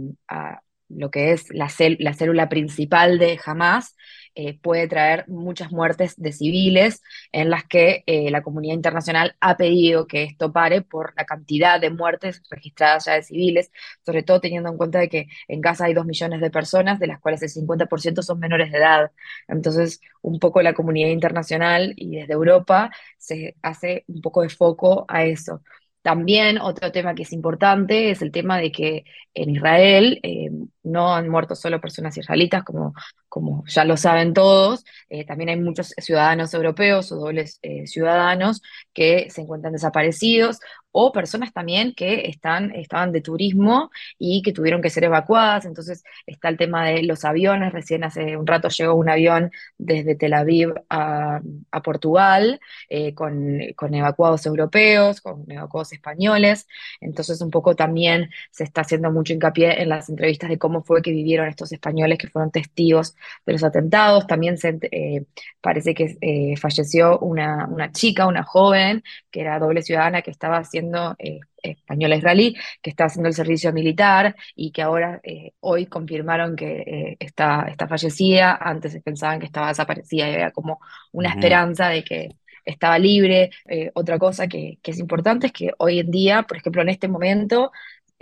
lo 0.88 1.11
que 1.11 1.33
es 1.33 1.47
la, 1.51 1.70
la 1.99 2.14
célula 2.14 2.49
principal 2.49 3.18
de 3.18 3.40
Hamas, 3.44 3.97
eh, 4.35 4.59
puede 4.61 4.88
traer 4.88 5.25
muchas 5.29 5.70
muertes 5.73 6.14
de 6.16 6.33
civiles 6.33 7.03
en 7.33 7.51
las 7.51 7.64
que 7.64 8.03
eh, 8.07 8.31
la 8.31 8.42
comunidad 8.42 8.75
internacional 8.75 9.37
ha 9.40 9.57
pedido 9.57 10.07
que 10.07 10.25
esto 10.25 10.53
pare 10.53 10.83
por 10.83 11.12
la 11.16 11.25
cantidad 11.25 11.81
de 11.81 11.90
muertes 11.90 12.42
registradas 12.51 13.05
ya 13.07 13.14
de 13.14 13.23
civiles, 13.23 13.70
sobre 14.05 14.23
todo 14.23 14.40
teniendo 14.40 14.70
en 14.70 14.77
cuenta 14.77 14.99
de 14.99 15.09
que 15.09 15.27
en 15.49 15.61
Gaza 15.61 15.87
hay 15.87 15.94
dos 15.94 16.07
millones 16.07 16.40
de 16.40 16.51
personas, 16.51 16.99
de 16.99 17.07
las 17.07 17.20
cuales 17.20 17.42
el 17.42 17.49
50% 17.51 18.23
son 18.23 18.38
menores 18.40 18.70
de 18.73 18.79
edad. 18.79 19.12
Entonces, 19.49 20.01
un 20.23 20.38
poco 20.38 20.62
la 20.62 20.75
comunidad 20.75 21.09
internacional 21.11 21.92
y 21.97 22.16
desde 22.16 22.33
Europa 22.35 22.90
se 23.18 23.57
hace 23.62 24.05
un 24.09 24.20
poco 24.20 24.42
de 24.42 24.49
foco 24.49 25.05
a 25.09 25.25
eso. 25.25 25.62
También 26.05 26.59
otro 26.59 26.93
tema 26.93 27.14
que 27.14 27.23
es 27.23 27.33
importante 27.33 28.11
es 28.11 28.21
el 28.21 28.31
tema 28.31 28.59
de 28.59 28.71
que 28.71 29.05
en 29.33 29.49
Israel 29.49 30.21
eh, 30.23 30.51
no 30.83 31.14
han 31.14 31.31
muerto 31.31 31.55
solo 31.55 31.81
personas 31.81 32.14
israelitas, 32.19 32.62
como, 32.62 32.93
como 33.31 33.64
ya 33.67 33.87
lo 33.87 33.97
saben 33.97 34.35
todos, 34.35 34.85
eh, 35.09 35.25
también 35.25 35.49
hay 35.49 35.57
muchos 35.59 35.95
ciudadanos 35.97 36.53
europeos 36.53 37.11
o 37.11 37.17
dobles 37.17 37.59
eh, 37.62 37.87
ciudadanos 37.87 38.61
que 38.93 39.31
se 39.31 39.40
encuentran 39.40 39.73
desaparecidos 39.73 40.59
o 40.97 41.11
personas 41.11 41.53
también 41.53 41.93
que 41.93 42.29
están, 42.29 42.71
estaban 42.71 43.11
de 43.11 43.21
turismo 43.21 43.91
y 44.17 44.43
que 44.43 44.53
tuvieron 44.53 44.81
que 44.81 44.91
ser 44.91 45.03
evacuadas. 45.03 45.65
Entonces 45.65 46.05
está 46.25 46.49
el 46.49 46.57
tema 46.57 46.87
de 46.87 47.03
los 47.03 47.25
aviones. 47.25 47.73
Recién 47.73 48.05
hace 48.05 48.37
un 48.37 48.47
rato 48.47 48.69
llegó 48.69 48.95
un 48.95 49.09
avión 49.09 49.51
desde 49.77 50.15
Tel 50.15 50.35
Aviv 50.35 50.73
a, 50.89 51.41
Portugal 51.83 52.61
eh, 52.89 53.13
con, 53.13 53.59
con, 53.75 53.93
evacuados 53.93 54.47
europeos, 54.47 55.21
con 55.21 55.51
evacuados 55.51 55.93
españoles. 55.93 56.69
Entonces 57.01 57.41
un 57.41 57.51
poco 57.51 57.75
también 57.75 58.31
se 58.53 58.63
está 58.63 58.83
haciendo 58.83 59.11
mucho 59.11 59.33
hincapié 59.33 59.83
en 59.83 59.89
las 59.89 60.09
entrevistas 60.09 60.49
de 60.49 60.59
cómo 60.59 60.85
fue 60.85 61.03
que 61.03 61.11
vivieron 61.11 61.49
estos 61.49 61.73
españoles 61.73 62.19
que 62.19 62.29
fueron 62.29 62.53
testigos 62.53 63.17
de 63.45 63.53
los 63.53 63.65
atentados. 63.65 64.29
También 64.29 64.59
se, 64.59 64.79
eh, 64.93 65.25
parece 65.61 65.93
que 65.93 66.17
eh, 66.21 66.57
falleció 66.57 67.19
una, 67.19 67.67
una 67.67 67.91
chica, 67.91 68.29
una 68.29 68.45
joven, 68.45 69.03
que 69.33 69.41
era 69.41 69.59
doble 69.59 69.83
ciudadana, 69.83 70.23
que 70.23 70.31
estaba 70.31 70.59
haciendo 70.59 70.84
eh, 71.18 71.40
española 71.62 72.16
israelí, 72.16 72.57
que 72.83 72.90
está 72.90 73.05
haciendo 73.07 73.29
el 73.29 73.35
servicio 73.35 73.73
militar 73.73 74.35
y 74.55 74.70
que 74.70 74.83
ahora 74.83 75.20
eh, 75.23 75.53
hoy 75.61 75.87
confirmaron 75.87 76.57
que 76.57 76.81
eh, 76.81 77.16
está, 77.20 77.66
está 77.68 77.88
fallecida, 77.88 78.57
antes 78.61 79.01
pensaban 79.03 79.40
que 79.40 79.47
estaba 79.47 79.68
desaparecida 79.68 80.29
y 80.29 80.35
había 80.35 80.51
como 80.51 80.81
una 81.12 81.31
esperanza 81.31 81.88
de 81.88 82.05
que 82.05 82.29
estaba 82.64 82.99
libre. 82.99 83.51
otra 83.94 84.18
cosa 84.18 84.47
que, 84.47 84.79
que, 84.83 84.90
es 84.92 84.99
importante 84.99 85.49
es 85.49 85.53
que 85.53 85.70
hoy 85.79 86.01
en 86.01 86.11
día, 86.11 86.42
por 86.44 86.57
ejemplo, 86.57 86.83
en 86.83 86.88
este 86.88 87.09
momento, 87.09 87.73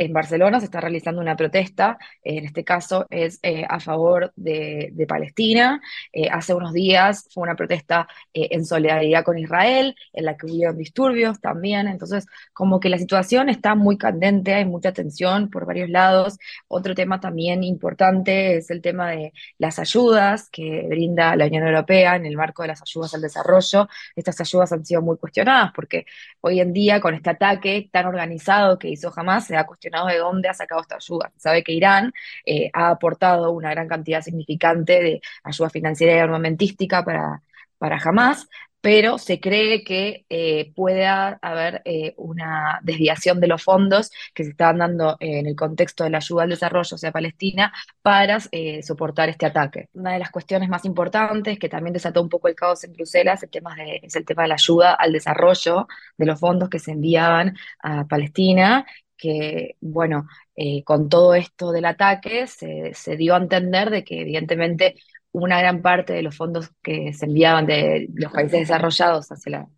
en 0.05 0.13
Barcelona 0.13 0.59
se 0.59 0.67
está 0.67 0.81
realizando 0.81 1.21
una 1.21 1.37
protesta, 1.37 1.99
en 2.23 2.45
este 2.45 2.65
caso 2.65 3.07
es 3.11 3.39
eh, 3.43 3.65
a 3.69 3.79
favor 3.81 4.33
de, 4.37 4.93
Palestina. 5.09 5.81
Eh, 6.13 6.29
hace 6.31 6.55
unos 6.55 6.73
días 6.73 7.29
fue 7.33 7.43
una 7.43 7.57
protesta 7.57 8.09
eh, 8.33 8.49
en 8.53 8.65
solidaridad 8.65 9.25
con 9.25 9.39
Israel, 9.39 9.95
en 10.13 10.25
la 10.25 10.37
que 10.37 10.47
hubo 10.47 10.73
disturbios 10.73 11.41
también. 11.41 11.89
Entonces, 11.89 12.27
como 12.53 12.81
que 12.81 12.89
la 12.89 12.99
situación 12.99 13.49
está 13.49 13.75
muy 13.75 13.99
candente, 13.99 14.55
hay 14.55 14.65
mucha 14.65 14.93
tensión 14.93 15.51
por 15.51 15.67
varios 15.67 15.91
lados. 15.91 16.39
Otro 16.69 16.95
tema 16.95 17.21
también 17.21 17.63
importante 17.63 18.57
es 18.57 18.71
el 18.71 18.81
tema 18.81 19.11
de 19.11 19.33
las 19.59 19.79
ayudas 19.79 20.49
que 20.51 20.87
brinda 20.89 21.37
la 21.37 21.47
Unión 21.47 21.67
Europea 21.67 22.17
en 22.17 22.27
el 22.27 22.37
marco 22.37 22.63
de 22.63 22.69
las 22.69 22.83
ayudas 22.83 23.15
al 23.15 23.23
desarrollo. 23.23 23.89
Estas 24.17 24.41
ayudas 24.41 24.73
han 24.73 24.85
sido 24.85 25.03
muy 25.03 25.17
cuestionadas 25.17 25.73
porque 25.75 26.07
hoy 26.41 26.61
en 26.61 26.73
día, 26.73 27.01
con 27.01 27.15
este 27.15 27.31
ataque 27.31 27.89
tan 27.93 28.07
organizado 28.07 28.79
que 28.79 28.89
hizo 28.89 29.13
Hamas, 29.15 29.47
se 29.47 29.57
ha 29.57 29.67
cuestionado 29.67 29.92
de 30.07 30.19
dónde 30.19 30.49
ha 30.49 30.55
sacado 30.55 30.81
esta 30.81 30.97
ayuda. 30.97 31.33
sabe 31.37 31.63
que 31.63 31.73
Irán 31.73 32.13
eh, 32.47 32.71
ha 32.73 32.91
aportado 32.91 33.53
una 33.53 33.71
gran 33.71 33.89
cantidad 33.89 34.23
significante 34.23 35.03
de 35.03 35.21
ayuda 35.45 35.71
financiera 35.71 36.15
y 36.15 36.19
armamentística 36.19 37.05
para, 37.05 37.43
para 37.79 37.99
Hamas, 37.99 38.49
pero 38.81 39.17
se 39.19 39.39
cree 39.39 39.85
que 39.85 40.27
eh, 40.29 40.73
pueda 40.75 41.39
haber 41.41 41.83
eh, 41.85 42.15
una 42.17 42.81
desviación 42.83 43.39
de 43.39 43.47
los 43.47 43.63
fondos 43.63 44.11
que 44.35 44.43
se 44.43 44.51
estaban 44.51 44.79
dando 44.79 45.17
en 45.21 45.47
el 45.47 45.55
contexto 45.55 46.03
de 46.03 46.11
la 46.11 46.19
ayuda 46.19 46.43
al 46.43 46.49
desarrollo 46.51 46.97
hacia 46.97 47.13
Palestina 47.13 47.73
para 48.03 48.41
soportar 48.83 49.29
este 49.29 49.47
ataque. 49.47 49.89
Una 49.93 50.15
de 50.15 50.19
las 50.19 50.33
cuestiones 50.33 50.69
más 50.69 50.85
importantes 50.85 51.61
que 51.61 51.69
también 51.69 51.95
desató 51.95 52.23
un 52.23 52.29
poco 52.29 52.49
el 52.49 52.57
caos 52.57 52.83
en 52.83 52.93
Bruselas 52.93 53.43
el 53.45 53.51
tema 53.51 53.77
es 54.03 54.17
el 54.17 54.25
tema 54.25 54.43
de 54.43 54.49
la 54.49 54.55
ayuda 54.55 54.95
al 54.95 55.13
desarrollo 55.13 55.87
de 56.19 56.27
los 56.27 56.41
fondos 56.41 56.69
que 56.69 56.81
se 56.81 56.91
enviaban 56.91 57.57
a 57.85 58.05
Palestina 58.09 58.85
que, 59.23 59.77
bueno, 59.81 60.27
eh, 60.57 60.83
con 60.83 61.09
todo 61.09 61.35
esto 61.35 61.71
del 61.71 61.85
ataque 61.85 62.49
se, 62.49 63.17
dio 63.17 63.35
a 63.35 63.39
entender 63.39 63.89
de 63.91 64.03
que 64.03 64.23
evidentemente 64.23 64.97
una 65.31 65.61
gran 65.61 65.81
parte 65.81 66.13
de 66.13 66.23
los 66.23 66.37
fondos 66.37 66.73
que 66.83 67.13
se 67.15 67.27
enviaban 67.27 67.65
de 67.67 68.09
los 68.15 68.33
países 68.33 68.61
desarrollados 68.61 69.31
hacia 69.31 69.53
la, 69.53 69.69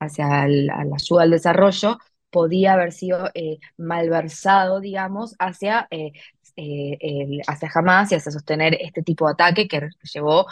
hacia 0.00 0.48
la 0.48 0.96
ayuda 0.96 1.22
al 1.22 1.30
desarrollo 1.30 1.98
podía 2.30 2.72
haber 2.72 2.92
sido 2.92 3.30
eh, 3.34 3.58
malversado, 3.76 4.80
digamos, 4.80 5.36
hacia, 5.38 5.86
eh, 5.90 6.12
hacia 7.46 7.70
Hamas 7.74 8.10
y 8.10 8.14
hacia 8.14 8.32
sostener 8.32 8.78
este 8.80 9.02
tipo 9.02 9.26
de 9.26 9.34
ataque 9.34 9.68
que 9.68 9.90
llevó 10.14 10.46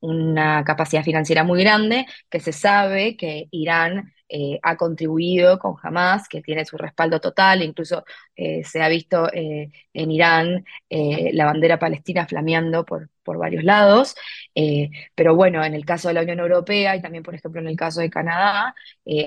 una 0.00 0.64
capacidad 0.64 1.02
financiera 1.02 1.44
muy 1.44 1.62
grande, 1.62 2.06
que 2.30 2.40
se 2.40 2.52
sabe 2.52 3.16
que 3.16 3.48
Irán 3.50 4.14
eh, 4.28 4.58
ha 4.62 4.76
contribuido 4.76 5.58
con 5.58 5.76
Hamas, 5.82 6.28
que 6.28 6.42
tiene 6.42 6.64
su 6.64 6.76
respaldo 6.78 7.20
total, 7.20 7.62
incluso 7.62 8.04
eh, 8.34 8.64
se 8.64 8.82
ha 8.82 8.88
visto 8.88 9.30
eh, 9.32 9.70
en 9.92 10.10
Irán 10.10 10.64
la 10.90 11.44
bandera 11.46 11.78
palestina 11.78 12.26
flameando 12.26 12.84
por, 12.84 13.10
por 13.22 13.38
varios 13.38 13.64
lados, 13.64 14.14
pero 15.14 15.34
bueno, 15.34 15.64
en 15.64 15.74
el 15.74 15.84
caso 15.84 16.08
de 16.08 16.14
la 16.14 16.22
Unión 16.22 16.40
Europea 16.40 16.96
y 16.96 17.02
también, 17.02 17.22
por 17.24 17.34
ejemplo, 17.34 17.60
en 17.60 17.68
el 17.68 17.76
caso 17.76 18.00
de 18.00 18.10
Canadá, 18.10 18.74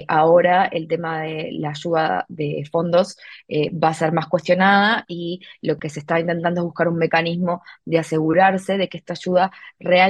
ahora 0.07 0.65
el 0.65 0.87
tema 0.87 1.21
de 1.21 1.49
la 1.53 1.69
ayuda 1.71 2.25
de 2.29 2.67
fondos 2.71 3.17
va 3.49 3.89
a 3.89 3.93
ser 3.93 4.11
más 4.13 4.27
cuestionada 4.27 5.05
y 5.07 5.41
lo 5.61 5.77
que 5.77 5.89
se 5.89 5.99
está 5.99 6.19
intentando 6.19 6.61
es 6.61 6.65
buscar 6.65 6.87
un 6.87 6.97
mecanismo 6.97 7.63
de 7.85 7.99
asegurarse 7.99 8.77
de 8.77 8.87
que 8.89 8.97
esta 8.97 9.13
ayuda 9.13 9.51
realmente 9.79 10.06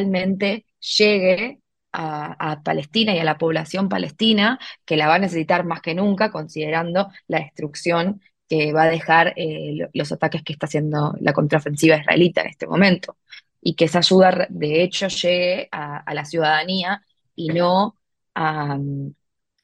llegue 0.79 1.59
a, 1.93 2.61
Palestina 2.63 3.15
y 3.15 3.19
a 3.19 3.23
la 3.23 3.37
población 3.37 3.89
palestina, 3.89 4.59
que 4.85 4.97
la 4.97 5.07
va 5.07 5.15
a 5.15 5.19
necesitar 5.19 5.65
más 5.65 5.81
que 5.81 5.95
nunca, 5.95 6.31
considerando 6.31 7.09
la 7.27 7.39
destrucción 7.39 8.21
que 8.47 8.71
va 8.73 8.83
a 8.83 8.89
dejar 8.89 9.33
eh, 9.35 9.89
los 9.93 10.11
ataques 10.11 10.43
que 10.43 10.53
está 10.53 10.67
haciendo 10.67 11.15
la 11.19 11.33
contraofensiva 11.33 11.97
israelita 11.97 12.41
en 12.41 12.47
este 12.47 12.67
momento. 12.67 13.17
Y 13.61 13.75
que 13.75 13.85
esa 13.85 13.99
ayuda, 13.99 14.47
de 14.49 14.83
hecho, 14.83 15.07
llegue 15.07 15.69
a, 15.71 16.13
la 16.13 16.25
ciudadanía 16.25 17.01
y 17.35 17.49
no 17.49 17.95
a, 18.35 18.77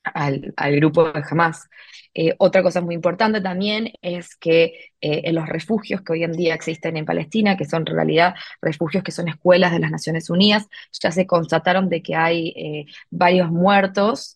al, 0.03 0.53
grupo 0.75 1.11
de 1.11 1.23
Hamas. 1.29 1.69
Eh, 2.13 2.35
otra 2.37 2.61
cosa 2.61 2.81
muy 2.81 2.95
importante 2.95 3.41
también 3.41 3.91
es 4.01 4.35
que 4.35 4.91
eh, 5.01 5.21
en 5.25 5.35
los 5.35 5.47
refugios 5.47 6.01
que 6.01 6.13
hoy 6.13 6.23
en 6.23 6.33
día 6.33 6.53
existen 6.53 6.97
en 6.97 7.05
Palestina, 7.05 7.57
que 7.57 7.65
son 7.65 7.83
en 7.87 7.95
realidad 7.95 8.35
refugios 8.61 9.03
que 9.03 9.11
son 9.11 9.27
escuelas 9.29 9.71
de 9.71 9.79
las 9.79 9.91
Naciones 9.91 10.29
Unidas, 10.29 10.67
ya 11.01 11.11
se 11.11 11.25
constataron 11.25 11.89
de 11.89 12.01
que 12.01 12.15
hay 12.15 12.49
eh, 12.55 12.85
varios 13.09 13.49
muertos. 13.51 14.35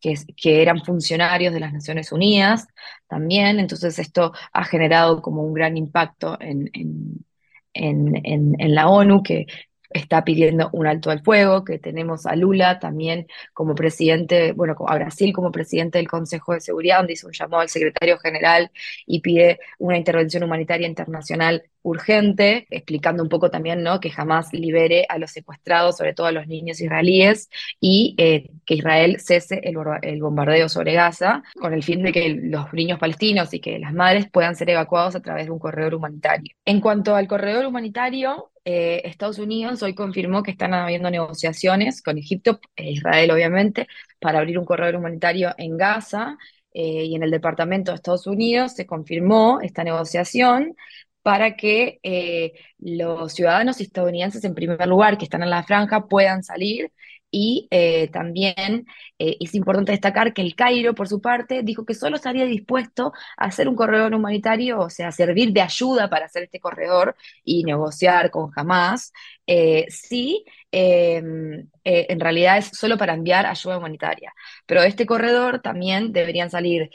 Que, 0.00 0.14
que, 0.36 0.62
eran 0.62 0.84
funcionarios 0.84 1.52
de 1.52 1.58
las 1.58 1.72
Naciones 1.72 2.12
Unidas 2.12 2.68
también, 3.08 3.58
entonces 3.58 3.98
esto 3.98 4.32
ha 4.52 4.64
generado 4.64 5.20
como 5.22 5.42
un 5.42 5.52
gran 5.52 5.76
impacto 5.76 6.38
en, 6.40 6.70
en, 6.72 8.20
en, 8.22 8.54
en 8.60 8.74
la 8.76 8.88
ONU, 8.88 9.24
que 9.24 9.46
está 9.90 10.24
pidiendo 10.24 10.70
un 10.72 10.86
alto 10.86 11.10
al 11.10 11.22
fuego, 11.22 11.64
que 11.64 11.78
tenemos 11.78 12.26
a 12.26 12.36
Lula 12.36 12.78
también 12.78 13.26
como 13.54 13.74
presidente, 13.74 14.52
bueno, 14.52 14.76
a 14.86 14.94
Brasil 14.96 15.32
como 15.32 15.50
presidente 15.50 15.98
del 15.98 16.08
Consejo 16.08 16.54
de 16.54 16.60
Seguridad, 16.60 16.98
donde 16.98 17.14
hizo 17.14 17.26
un 17.26 17.32
llamado 17.32 17.62
al 17.62 17.68
secretario 17.68 18.18
general 18.18 18.70
y 19.06 19.20
pide 19.20 19.60
una 19.78 19.96
intervención 19.96 20.42
humanitaria 20.42 20.86
internacional 20.86 21.64
urgente, 21.82 22.66
explicando 22.70 23.22
un 23.22 23.28
poco 23.28 23.50
también 23.50 23.82
¿no? 23.82 24.00
que 24.00 24.10
jamás 24.10 24.52
libere 24.52 25.06
a 25.08 25.18
los 25.18 25.30
secuestrados, 25.30 25.96
sobre 25.96 26.14
todo 26.14 26.26
a 26.26 26.32
los 26.32 26.46
niños 26.46 26.80
israelíes, 26.80 27.48
y 27.80 28.14
eh, 28.18 28.50
que 28.66 28.74
Israel 28.74 29.18
cese 29.20 29.60
el, 29.62 29.76
el, 30.02 30.20
bombardeo 30.20 30.68
sobre 30.68 30.94
Gaza, 30.94 31.42
con 31.58 31.72
el 31.72 31.82
fin 31.82 32.02
de 32.02 32.12
que 32.12 32.28
los 32.28 32.72
niños 32.72 32.98
palestinos 32.98 33.54
y 33.54 33.60
que 33.60 33.78
las 33.78 33.94
madres 33.94 34.28
puedan 34.30 34.56
ser 34.56 34.70
evacuados 34.70 35.16
a 35.16 35.20
través 35.20 35.46
de 35.46 35.52
un 35.52 35.58
corredor 35.58 35.94
humanitario. 35.94 36.54
En 36.64 36.80
cuanto 36.80 37.14
al 37.14 37.28
corredor 37.28 37.64
humanitario, 37.66 38.50
eh, 38.70 39.00
Estados 39.08 39.38
Unidos 39.38 39.82
hoy 39.82 39.94
confirmó 39.94 40.42
que 40.42 40.50
están 40.50 40.74
habiendo 40.74 41.10
negociaciones 41.10 42.02
con 42.02 42.18
Egipto 42.18 42.60
e 42.76 42.90
Israel, 42.90 43.30
obviamente, 43.30 43.88
para 44.20 44.40
abrir 44.40 44.58
un 44.58 44.66
corredor 44.66 44.96
humanitario 44.96 45.54
en 45.56 45.78
Gaza. 45.78 46.36
Eh, 46.74 47.06
y 47.06 47.14
en 47.16 47.22
el 47.22 47.30
Departamento 47.30 47.90
de 47.92 47.96
Estados 47.96 48.26
Unidos 48.26 48.74
se 48.74 48.86
confirmó 48.86 49.60
esta 49.62 49.84
negociación 49.84 50.76
para 51.22 51.56
que 51.56 52.00
eh, 52.02 52.54
los 52.78 53.32
ciudadanos 53.32 53.80
estadounidenses, 53.80 54.44
en 54.44 54.54
primer 54.54 54.86
lugar, 54.86 55.18
que 55.18 55.24
están 55.24 55.42
en 55.42 55.50
la 55.50 55.62
franja, 55.62 56.06
puedan 56.06 56.42
salir. 56.42 56.92
Y 57.30 57.68
eh, 57.70 58.08
también 58.08 58.86
eh, 59.18 59.36
es 59.38 59.54
importante 59.54 59.92
destacar 59.92 60.32
que 60.32 60.40
el 60.40 60.54
Cairo, 60.54 60.94
por 60.94 61.08
su 61.08 61.20
parte, 61.20 61.62
dijo 61.62 61.84
que 61.84 61.92
solo 61.92 62.16
estaría 62.16 62.46
dispuesto 62.46 63.12
a 63.36 63.44
hacer 63.46 63.68
un 63.68 63.76
corredor 63.76 64.14
humanitario, 64.14 64.80
o 64.80 64.88
sea, 64.88 65.12
servir 65.12 65.52
de 65.52 65.60
ayuda 65.60 66.08
para 66.08 66.24
hacer 66.24 66.44
este 66.44 66.60
corredor 66.60 67.14
y 67.44 67.64
negociar 67.64 68.30
con 68.30 68.50
Hamas, 68.56 69.12
sí 69.88 70.44
Em, 70.70 71.66
en 71.84 72.20
realidad 72.20 72.58
es 72.58 72.66
solo 72.74 72.98
para 72.98 73.14
enviar 73.14 73.46
ayuda 73.46 73.78
humanitaria. 73.78 74.34
Pero 74.66 74.82
de 74.82 74.88
este 74.88 75.06
corredor 75.06 75.60
también 75.60 76.12
deberían 76.12 76.50
salir 76.50 76.90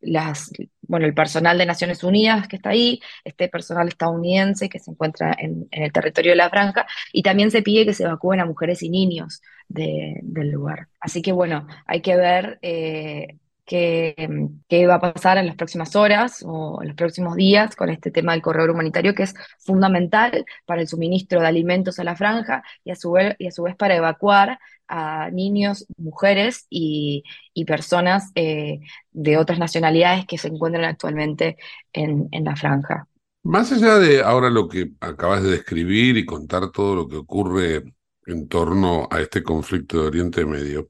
las, 0.00 0.50
bueno, 0.90 1.06
el 1.06 1.14
personal 1.14 1.56
de 1.56 1.66
Naciones 1.66 2.02
Unidas 2.02 2.48
que 2.48 2.56
está 2.56 2.70
ahí, 2.70 3.00
este 3.24 3.48
personal 3.48 3.86
estadounidense 3.86 4.68
que 4.68 4.80
se 4.80 4.90
encuentra 4.90 5.32
en, 5.38 5.68
el 5.70 5.92
territorio 5.92 6.32
de 6.32 6.36
la 6.36 6.50
franja, 6.50 6.84
y 7.12 7.22
también 7.22 7.52
se 7.52 7.62
pide 7.62 7.86
que 7.86 7.94
se 7.94 8.02
evacúen 8.02 8.40
a 8.40 8.44
mujeres 8.44 8.82
y 8.82 8.90
niños 8.90 9.40
del 9.68 10.50
lugar. 10.50 10.88
Así 10.98 11.22
que 11.22 11.30
bueno, 11.30 11.68
hay 11.86 12.02
que 12.02 12.16
ver 12.16 12.58
eh, 12.62 13.38
qué, 13.64 14.86
va 14.88 14.96
a 14.96 15.00
pasar 15.00 15.38
en 15.38 15.46
las 15.46 15.54
próximas 15.54 15.94
horas 15.94 16.42
o 16.44 16.82
en 16.82 16.88
los 16.88 16.96
próximos 16.96 17.36
días 17.36 17.76
con 17.76 17.88
este 17.88 18.10
tema 18.10 18.32
del 18.32 18.42
corredor 18.42 18.70
humanitario, 18.70 19.14
que 19.14 19.22
es 19.22 19.34
fundamental 19.60 20.44
para 20.66 20.80
el 20.80 20.88
suministro 20.88 21.40
de 21.40 21.46
alimentos 21.46 22.00
a 22.00 22.04
la 22.04 22.16
franja 22.16 22.64
y 22.82 22.90
a 22.90 22.96
su 22.96 23.12
vez, 23.12 23.36
y 23.38 23.46
a 23.46 23.52
su 23.52 23.62
vez 23.62 23.76
para 23.76 23.94
evacuar 23.94 24.58
a 24.90 25.30
niños, 25.30 25.86
mujeres 25.96 26.66
y, 26.68 27.24
personas 27.66 28.32
eh, 28.34 28.80
de 29.12 29.36
otras 29.36 29.58
nacionalidades 29.58 30.26
que 30.26 30.38
se 30.38 30.48
encuentran 30.48 30.86
actualmente 30.86 31.58
en, 31.92 32.28
en 32.32 32.44
la 32.44 32.56
franja. 32.56 33.06
Más 33.42 33.70
allá 33.70 33.98
de 33.98 34.22
ahora 34.22 34.48
lo 34.48 34.66
que 34.66 34.92
acabas 35.00 35.42
de 35.42 35.50
describir 35.50 36.16
y 36.16 36.24
contar 36.24 36.70
todo 36.72 36.96
lo 36.96 37.06
que 37.06 37.16
ocurre 37.16 37.84
en 38.26 38.48
torno 38.48 39.06
a 39.10 39.20
este 39.20 39.42
conflicto 39.42 40.00
de 40.00 40.08
Oriente 40.08 40.46
Medio, 40.46 40.88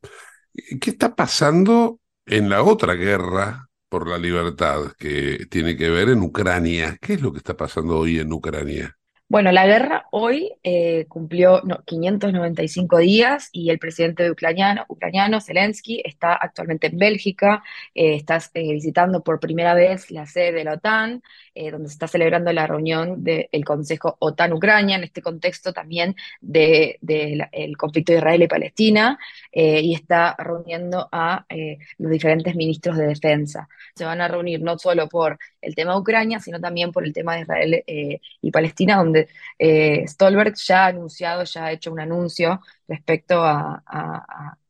¿qué 0.80 0.90
está 0.90 1.14
pasando 1.14 1.98
en 2.24 2.48
la 2.48 2.62
otra 2.62 2.94
guerra 2.94 3.70
por 3.90 4.08
la 4.08 4.16
libertad 4.16 4.92
que 4.96 5.46
tiene 5.50 5.76
que 5.76 5.90
ver 5.90 6.08
en 6.10 6.22
Ucrania. 6.22 6.96
¿Qué 7.00 7.14
es 7.14 7.20
lo 7.20 7.32
que 7.32 7.38
está 7.38 7.56
pasando 7.56 7.98
hoy 7.98 8.20
en 8.20 8.32
Ucrania? 8.32 8.96
Bueno, 9.30 9.52
la 9.52 9.64
guerra 9.64 10.06
hoy 10.10 10.54
eh, 10.64 11.06
cumplió 11.06 11.62
595 11.84 12.98
días 12.98 13.48
y 13.52 13.70
el 13.70 13.78
presidente 13.78 14.28
ucraniano, 14.28 14.84
ucraniano 14.88 15.40
Zelensky 15.40 16.02
está 16.04 16.34
actualmente 16.34 16.88
en 16.88 16.98
Bélgica, 16.98 17.62
eh, 17.94 18.16
está 18.16 18.38
eh, 18.54 18.72
visitando 18.72 19.22
por 19.22 19.38
primera 19.38 19.74
vez 19.74 20.10
la 20.10 20.26
sede 20.26 20.50
de 20.50 20.64
la 20.64 20.72
OTAN, 20.74 21.22
donde 21.54 21.88
se 21.88 21.92
está 21.92 22.08
celebrando 22.08 22.52
la 22.52 22.66
reunión 22.66 23.22
del 23.22 23.64
Consejo 23.66 24.16
OTAN-Ucrania, 24.18 24.96
en 24.96 25.04
este 25.04 25.20
contexto 25.20 25.72
también 25.74 26.16
del 26.40 26.96
de, 27.02 27.72
conflicto 27.76 28.12
de 28.12 28.18
Israel 28.18 28.42
y 28.42 28.48
Palestina, 28.48 29.18
y 29.52 29.94
está 29.94 30.34
reuniendo 30.38 31.08
a 31.12 31.44
los 31.98 32.10
diferentes 32.10 32.54
ministros 32.56 32.96
de 32.96 33.08
defensa. 33.08 33.68
Se 33.94 34.06
van 34.06 34.22
a 34.22 34.28
reunir 34.28 34.62
no 34.62 34.78
solo 34.78 35.06
por 35.06 35.38
el 35.60 35.74
tema 35.74 35.92
de 35.92 35.98
Ucrania, 35.98 36.40
sino 36.40 36.58
también 36.60 36.92
por 36.92 37.04
el 37.04 37.12
tema 37.12 37.34
de 37.34 37.42
Israel 37.42 37.84
y 38.40 38.50
Palestina, 38.50 38.96
donde 38.96 39.19
eh, 39.58 40.06
Stolberg 40.06 40.54
ya 40.56 40.84
ha 40.84 40.86
anunciado, 40.88 41.44
ya 41.44 41.66
ha 41.66 41.72
hecho 41.72 41.92
un 41.92 42.00
anuncio 42.00 42.60
respecto 42.88 43.42
a, 43.44 43.82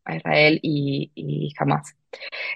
Israel 0.07 0.59
y, 0.63 1.13
y 1.15 1.53
Hamas. 1.59 1.95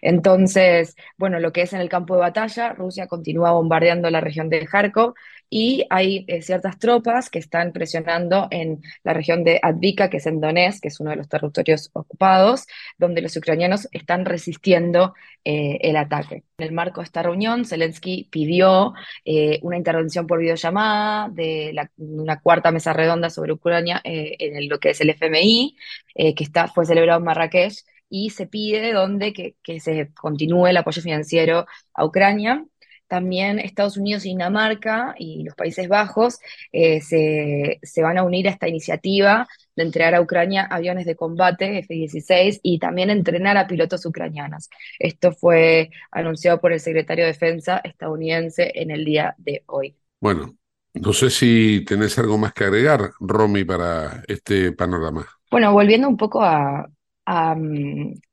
Entonces, 0.02 0.96
bueno, 1.16 1.40
lo 1.40 1.52
que 1.52 1.62
es 1.62 1.72
en 1.72 1.80
el 1.80 1.88
campo 1.88 2.14
de 2.14 2.20
batalla, 2.20 2.72
Rusia 2.72 3.06
continúa 3.06 3.52
bombardeando 3.52 4.10
la 4.10 4.20
región 4.20 4.48
de 4.48 4.66
Kharkov 4.66 5.14
y 5.50 5.86
hay 5.90 6.24
eh, 6.28 6.42
ciertas 6.42 6.78
tropas 6.78 7.30
que 7.30 7.38
están 7.38 7.72
presionando 7.72 8.48
en 8.50 8.82
la 9.04 9.12
región 9.12 9.44
de 9.44 9.60
Advika, 9.62 10.10
que 10.10 10.16
es 10.16 10.26
en 10.26 10.40
Donetsk, 10.40 10.82
que 10.82 10.88
es 10.88 11.00
uno 11.00 11.10
de 11.10 11.16
los 11.16 11.28
territorios 11.28 11.90
ocupados, 11.92 12.66
donde 12.98 13.22
los 13.22 13.36
ucranianos 13.36 13.88
están 13.92 14.24
resistiendo 14.24 15.14
eh, 15.44 15.78
el 15.82 15.96
ataque. 15.96 16.44
En 16.58 16.66
el 16.66 16.72
marco 16.72 17.00
de 17.00 17.04
esta 17.04 17.22
reunión, 17.22 17.64
Zelensky 17.64 18.28
pidió 18.30 18.94
eh, 19.24 19.60
una 19.62 19.76
intervención 19.76 20.26
por 20.26 20.40
videollamada 20.40 21.28
de 21.28 21.74
una 21.98 22.40
cuarta 22.40 22.72
mesa 22.72 22.92
redonda 22.92 23.30
sobre 23.30 23.52
Ucrania 23.52 24.00
en 24.04 24.68
lo 24.68 24.78
que 24.78 24.90
es 24.90 25.00
el 25.00 25.10
FMI, 25.10 25.76
que 26.14 26.44
está, 26.44 26.68
fue 26.68 26.86
celebrado 26.86 27.18
en 27.18 27.24
Marrakech, 27.26 27.84
y 28.16 28.30
se 28.30 28.46
pide 28.46 28.92
donde 28.92 29.32
que, 29.32 29.56
que 29.60 29.80
se 29.80 30.12
continúe 30.14 30.68
el 30.68 30.76
apoyo 30.76 31.02
financiero 31.02 31.66
a 31.92 32.04
Ucrania. 32.04 32.64
También 33.08 33.58
Estados 33.58 33.96
Unidos 33.96 34.24
y 34.24 34.28
Dinamarca 34.28 35.16
y 35.18 35.42
los 35.42 35.56
Países 35.56 35.88
Bajos 35.88 36.38
eh, 36.70 37.00
se, 37.00 37.80
se, 37.82 38.02
van 38.02 38.16
a 38.16 38.22
unir 38.22 38.46
a 38.46 38.52
esta 38.52 38.68
iniciativa 38.68 39.48
de 39.74 39.82
entregar 39.82 40.14
a 40.14 40.20
Ucrania 40.20 40.62
aviones 40.62 41.06
de 41.06 41.16
combate 41.16 41.78
F-16 41.78 42.60
y 42.62 42.78
también 42.78 43.10
entrenar 43.10 43.56
a 43.56 43.66
pilotos 43.66 44.06
ucranianos. 44.06 44.70
Esto 45.00 45.32
fue 45.32 45.90
anunciado 46.12 46.60
por 46.60 46.72
el 46.72 46.78
secretario 46.78 47.24
de 47.24 47.32
Defensa 47.32 47.80
estadounidense 47.82 48.70
en 48.76 48.92
el 48.92 49.04
día 49.04 49.34
de 49.38 49.64
hoy. 49.66 49.96
Bueno, 50.20 50.56
no 50.94 51.12
sé 51.12 51.30
si 51.30 51.84
tenés 51.84 52.16
algo 52.20 52.38
más 52.38 52.52
que 52.52 52.62
agregar, 52.62 53.10
Romy, 53.18 53.64
para 53.64 54.22
este 54.28 54.70
panorama. 54.70 55.26
Bueno, 55.50 55.72
volviendo 55.72 56.08
un 56.08 56.16
poco 56.16 56.42
a, 56.42 56.88
a, 57.26 57.54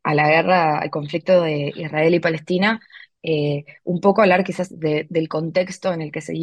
a 0.03 0.13
la 0.15 0.27
guerra, 0.29 0.79
al 0.79 0.89
conflicto 0.89 1.41
de 1.41 1.71
Israel 1.75 2.13
y 2.15 2.19
Palestina, 2.19 2.81
eh, 3.23 3.65
un 3.83 4.01
poco 4.01 4.21
hablar 4.21 4.43
quizás 4.43 4.77
del 4.79 5.27
contexto 5.27 5.93
en 5.93 6.01
el 6.01 6.11
que 6.11 6.21
se 6.21 6.33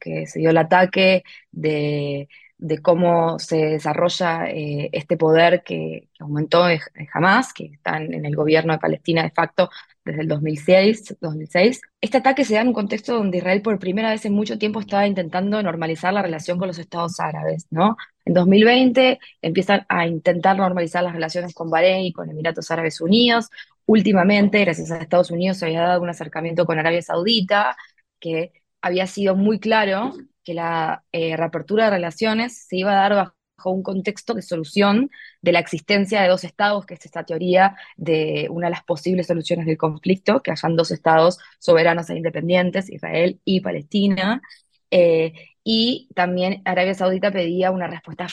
que 0.00 0.26
se 0.26 0.38
dio 0.40 0.50
el 0.50 0.58
ataque, 0.58 1.24
de, 1.50 2.28
de 2.58 2.82
cómo 2.82 3.38
se 3.38 3.56
desarrolla 3.56 4.46
eh, 4.50 4.90
este 4.92 5.16
poder 5.16 5.62
que, 5.64 6.08
aumentó 6.18 6.64
jamás, 7.12 7.52
que 7.52 7.66
están 7.66 8.12
en 8.12 8.26
el 8.26 8.34
gobierno 8.34 8.72
de 8.72 8.80
Palestina 8.80 9.22
de 9.22 9.30
facto 9.30 9.70
desde 10.04 10.22
el 10.22 10.28
2006, 10.28 11.16
2006. 11.20 11.80
Este 12.00 12.18
ataque 12.18 12.44
se 12.44 12.54
da 12.54 12.62
en 12.62 12.68
un 12.68 12.74
contexto 12.74 13.14
donde 13.14 13.38
Israel 13.38 13.62
por 13.62 13.78
primera 13.78 14.10
vez 14.10 14.24
en 14.24 14.32
mucho 14.32 14.58
tiempo 14.58 14.80
estaba 14.80 15.06
intentando 15.06 15.62
normalizar 15.62 16.12
la 16.12 16.22
relación 16.22 16.58
con 16.58 16.66
los 16.66 16.78
estados 16.78 17.20
árabes, 17.20 17.66
¿no? 17.70 17.96
En 18.24 18.34
2020 18.34 19.20
empiezan 19.42 19.86
a 19.88 20.06
intentar 20.06 20.56
normalizar 20.56 21.04
las 21.04 21.14
relaciones 21.14 21.54
con 21.54 21.70
Bahrein 21.70 22.06
y 22.06 22.12
con 22.12 22.28
Emiratos 22.28 22.70
Árabes 22.70 23.00
Unidos. 23.00 23.50
Últimamente, 23.86 24.60
gracias 24.60 24.90
a 24.90 24.98
Estados 24.98 25.30
Unidos, 25.30 25.58
se 25.58 25.66
había 25.66 25.82
dado 25.82 26.02
un 26.02 26.10
acercamiento 26.10 26.66
con 26.66 26.78
Arabia 26.78 27.02
Saudita, 27.02 27.76
que 28.18 28.52
había 28.82 29.06
sido 29.06 29.36
muy 29.36 29.60
claro 29.60 30.12
que 30.48 30.54
la 30.54 31.04
eh, 31.12 31.36
reapertura 31.36 31.84
de 31.84 31.90
relaciones 31.90 32.66
se 32.66 32.78
iba 32.78 32.92
a 32.92 33.06
dar 33.06 33.14
bajo 33.14 33.70
un 33.70 33.82
contexto 33.82 34.32
de 34.32 34.40
solución 34.40 35.10
de 35.42 35.52
la 35.52 35.58
existencia 35.58 36.22
de 36.22 36.28
dos 36.28 36.42
estados, 36.42 36.86
que 36.86 36.94
es 36.94 37.04
esta 37.04 37.22
teoría 37.24 37.76
de 37.98 38.46
una 38.50 38.68
de 38.68 38.70
las 38.70 38.82
posibles 38.82 39.26
soluciones 39.26 39.66
del 39.66 39.76
conflicto, 39.76 40.40
que 40.42 40.50
hayan 40.50 40.74
dos 40.74 40.90
estados 40.90 41.36
soberanos 41.58 42.08
e 42.08 42.16
independientes, 42.16 42.88
Israel 42.88 43.38
y 43.44 43.60
Palestina. 43.60 44.40
Eh, 44.90 45.34
y 45.62 46.08
también 46.14 46.62
Arabia 46.64 46.94
Saudita 46.94 47.30
pedía 47.30 47.70
una 47.70 47.88
respuesta 47.88 48.26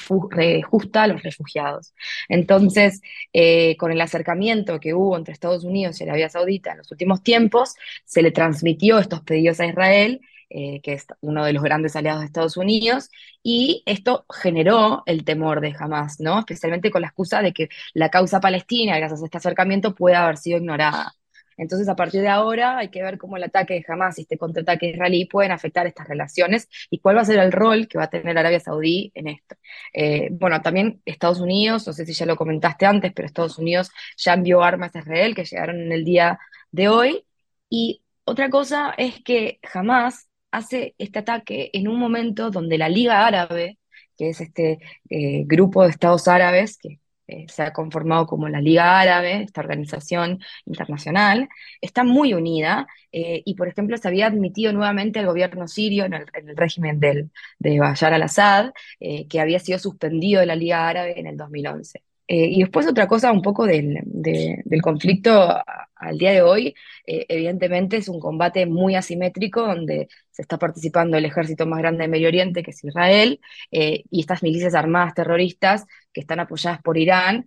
justa 0.70 1.04
a 1.04 1.08
los 1.08 1.22
refugiados. 1.22 1.94
Entonces, 2.30 3.02
eh, 3.34 3.76
con 3.76 3.92
el 3.92 4.00
acercamiento 4.00 4.80
que 4.80 4.94
hubo 4.94 5.18
entre 5.18 5.34
Estados 5.34 5.66
Unidos 5.66 6.00
y 6.00 6.06
Arabia 6.06 6.30
Saudita 6.30 6.72
en 6.72 6.78
los 6.78 6.92
últimos 6.94 7.24
tiempos, 7.24 7.76
se 8.06 8.22
le 8.22 8.32
transmitió 8.32 9.00
estos 9.00 9.20
pedidos 9.24 9.60
a 9.60 9.66
Israel 9.66 10.22
eh, 10.50 10.82
que 10.82 10.94
es 10.94 11.06
uno 11.22 11.46
de 11.46 11.54
los 11.54 11.64
grandes 11.64 11.96
aliados 11.96 12.22
de 12.22 12.28
Estados 12.28 12.58
Unidos, 12.58 13.10
y 13.44 13.84
esto 13.86 14.26
generó 14.30 15.04
el 15.06 15.24
temor 15.26 15.62
de 15.62 15.76
Hamas, 15.78 16.20
¿no? 16.20 16.40
Especialmente 16.40 16.92
con 16.92 17.02
la 17.02 17.08
excusa 17.08 17.42
de 17.42 17.54
que 17.54 17.70
la 17.94 18.10
causa 18.10 18.40
palestina, 18.40 18.98
gracias 18.98 19.22
a 19.22 19.26
este 19.26 19.38
acercamiento, 19.38 19.96
puede 19.96 20.16
haber 20.16 20.38
sido 20.38 20.58
ignorada. 20.58 21.14
Entonces, 21.58 21.88
a 21.88 21.96
partir 21.96 22.22
de 22.22 22.28
ahora 22.28 22.78
hay 22.78 22.90
que 22.90 23.02
ver 23.02 23.18
cómo 23.18 23.38
el 23.38 23.44
ataque 23.44 23.76
de 23.76 23.86
Hamas 23.88 24.18
y 24.18 24.24
este 24.24 24.38
contraataque 24.38 24.88
israelí 24.90 25.26
pueden 25.26 25.52
afectar 25.52 25.88
estas 25.88 26.08
relaciones 26.08 26.68
y 26.90 27.00
cuál 27.00 27.18
va 27.18 27.22
a 27.22 27.26
ser 27.26 27.40
el 27.40 27.52
rol 27.52 27.88
que 27.88 27.98
va 27.98 28.06
a 28.06 28.10
tener 28.10 28.38
Arabia 28.38 28.60
Saudí 28.60 29.12
en 29.16 29.28
esto. 29.28 29.56
Eh, 29.94 30.30
bueno, 30.32 30.62
también 30.62 31.02
Estados 31.06 31.40
Unidos, 31.40 31.88
no 31.88 31.94
sé 31.94 32.06
si 32.06 32.14
ya 32.14 32.26
lo 32.26 32.36
comentaste 32.36 32.86
antes, 32.86 33.14
pero 33.14 33.26
Estados 33.26 33.58
Unidos 33.58 33.90
ya 34.18 34.34
envió 34.34 34.64
armas 34.64 34.96
a 34.96 35.00
Israel 35.00 35.36
que 35.36 35.46
llegaron 35.46 35.80
en 35.82 35.92
el 35.92 36.04
día 36.04 36.40
de 36.72 36.90
hoy. 36.90 37.26
Y 37.70 38.04
otra 38.26 38.50
cosa 38.50 38.94
es 38.98 39.24
que 39.24 39.60
Hamas 39.74 40.25
hace 40.56 40.96
este 40.98 41.20
ataque 41.20 41.70
en 41.74 41.88
un 41.88 42.00
momento 42.00 42.50
donde 42.50 42.78
la 42.78 42.90
Liga 42.90 43.26
Árabe, 43.28 43.78
que 44.18 44.30
es 44.30 44.42
este 44.42 44.80
eh, 45.10 45.44
grupo 45.46 45.84
de 45.84 45.90
estados 45.90 46.28
árabes 46.28 46.78
que 46.78 47.00
eh, 47.28 47.46
se 47.50 47.64
ha 47.64 47.74
conformado 47.74 48.28
como 48.28 48.48
la 48.50 48.62
Liga 48.62 49.00
Árabe, 49.00 49.44
esta 49.44 49.62
organización 49.62 50.40
internacional, 50.66 51.50
está 51.82 52.04
muy 52.04 52.34
unida 52.34 52.88
eh, 53.12 53.42
y, 53.46 53.56
por 53.56 53.68
ejemplo, 53.68 53.98
se 53.98 54.08
había 54.08 54.28
admitido 54.28 54.72
nuevamente 54.74 55.20
al 55.20 55.26
gobierno 55.28 55.68
sirio 55.68 56.06
en 56.06 56.14
el, 56.14 56.28
régimen 56.56 57.00
del, 57.00 57.32
de 57.60 57.80
Bashar 57.80 58.14
al-Assad, 58.14 58.72
que 59.00 59.40
había 59.40 59.60
sido 59.60 59.80
suspendido 59.80 60.40
de 60.42 60.46
la 60.48 60.56
Liga 60.56 60.88
Árabe 60.88 61.20
en 61.20 61.28
el 61.28 61.38
2011. 61.38 62.04
Eh, 62.28 62.48
y 62.50 62.62
después 62.62 62.88
otra 62.88 63.08
cosa 63.08 63.32
un 63.32 63.42
poco 63.42 63.66
del, 63.68 64.00
del 64.04 64.82
conflicto 64.82 65.48
al 65.96 66.18
día 66.18 66.32
de 66.32 66.42
hoy, 66.42 66.76
eh, 67.06 67.26
evidentemente 67.30 67.98
es 67.98 68.10
un 68.10 68.20
combate 68.20 68.66
muy 68.66 68.96
asimétrico 68.96 69.62
donde 69.62 70.08
se 70.32 70.42
está 70.42 70.58
participando 70.58 71.18
el 71.18 71.26
ejército 71.26 71.68
más 71.68 71.80
grande 71.80 72.04
de 72.04 72.08
Medio 72.10 72.28
Oriente, 72.28 72.64
que 72.64 72.72
es 72.72 72.84
Israel, 72.84 73.40
eh, 73.72 74.04
y 74.10 74.22
estas 74.22 74.42
milicias 74.44 74.74
armadas 74.76 75.14
terroristas 75.14 75.86
que 76.12 76.22
están 76.22 76.40
apoyadas 76.40 76.82
por 76.82 76.98
Irán, 76.98 77.46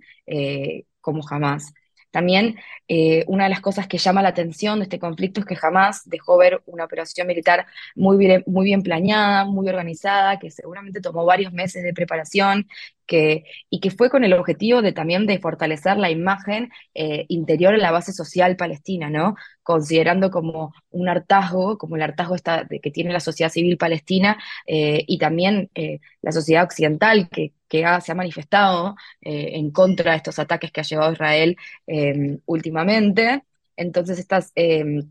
como 1.01 1.23
jamás. 1.23 1.73
También 2.19 2.57
eh, 2.89 3.23
una 3.29 3.45
de 3.45 3.51
las 3.51 3.61
cosas 3.61 3.87
que 3.87 3.97
llama 3.99 4.23
la 4.23 4.31
atención 4.31 4.81
de 4.81 4.85
este 4.85 4.99
conflicto 4.99 5.39
es 5.39 5.47
que 5.47 5.55
jamás 5.55 6.03
dejó 6.05 6.37
ver 6.37 6.63
una 6.67 6.85
operación 6.85 7.29
militar 7.29 7.65
muy 7.95 8.17
bien, 8.17 8.43
muy 8.45 8.65
bien 8.65 8.83
planeada, 8.83 9.45
muy 9.45 9.69
organizada, 9.69 10.41
que 10.41 10.51
seguramente 10.51 11.01
tomó 11.01 11.25
varios 11.25 11.53
meses 11.53 11.85
de 11.85 11.95
preparación 11.95 12.67
que, 13.07 13.45
y 13.71 13.79
que 13.79 13.93
fue 13.93 14.11
con 14.11 14.25
el 14.25 14.33
objetivo 14.33 14.83
de 14.83 14.93
también 14.93 15.27
de 15.27 15.39
fortalecer 15.39 15.97
la 15.97 16.11
imagen 16.11 16.71
eh, 16.93 17.25
interior 17.29 17.73
en 17.75 17.83
la 17.83 17.93
base 17.93 18.13
social 18.13 18.57
palestina, 18.57 19.09
¿no? 19.09 19.37
Considerando 19.63 20.33
como 20.33 20.75
un 20.91 21.09
hartazgo, 21.09 21.79
como 21.79 21.95
el 21.95 22.03
hartazgo 22.03 22.35
que 22.83 22.91
tiene 22.91 23.13
la 23.13 23.21
sociedad 23.21 23.53
civil 23.53 23.79
palestina 23.79 24.39
eh, 24.67 25.05
y 25.07 25.19
también 25.19 25.71
la 26.23 26.33
sociedad 26.33 26.65
occidental 26.65 27.29
que, 27.29 27.53
que 27.69 27.85
se 28.03 28.13
ha 28.13 28.15
manifestado 28.15 28.97
en 29.21 29.71
contra 29.71 30.13
de 30.13 30.17
estos 30.19 30.39
ataques 30.39 30.73
que 30.73 30.81
ha 30.81 30.85
llevado 30.85 31.13
Israel 31.13 31.57
últimamente 32.47 33.43
entonces 33.77 34.19
estas 34.19 34.53
em, 34.55 35.11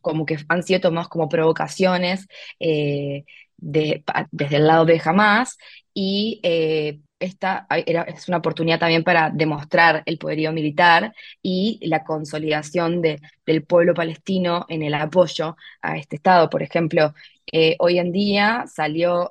como 0.00 0.24
que 0.24 0.38
han 0.48 0.62
sido 0.62 0.80
tomadas 0.80 1.08
como 1.08 1.28
provocaciones 1.28 2.28
eh, 2.60 3.24
desde 3.56 4.56
el 4.56 4.66
lado 4.66 4.84
de 4.84 5.00
Hamas 5.04 5.58
y 5.92 6.40
eh, 6.42 7.00
esta 7.18 7.66
es 7.70 8.28
una 8.28 8.36
oportunidad 8.36 8.78
también 8.78 9.02
para 9.02 9.30
demostrar 9.30 10.02
el 10.04 10.18
poderío 10.18 10.52
militar 10.52 11.14
y 11.42 11.80
la 11.82 12.04
consolidación 12.04 13.00
del 13.00 13.64
pueblo 13.66 13.94
palestino 13.94 14.66
en 14.68 14.82
el 14.82 14.92
apoyo 14.92 15.56
a 15.80 15.96
este 15.96 16.16
Estado. 16.16 16.50
Por 16.50 16.62
ejemplo, 16.62 17.14
eh, 17.52 17.76
hoy 17.78 17.98
en 17.98 18.12
día 18.12 18.64
salió 18.66 19.30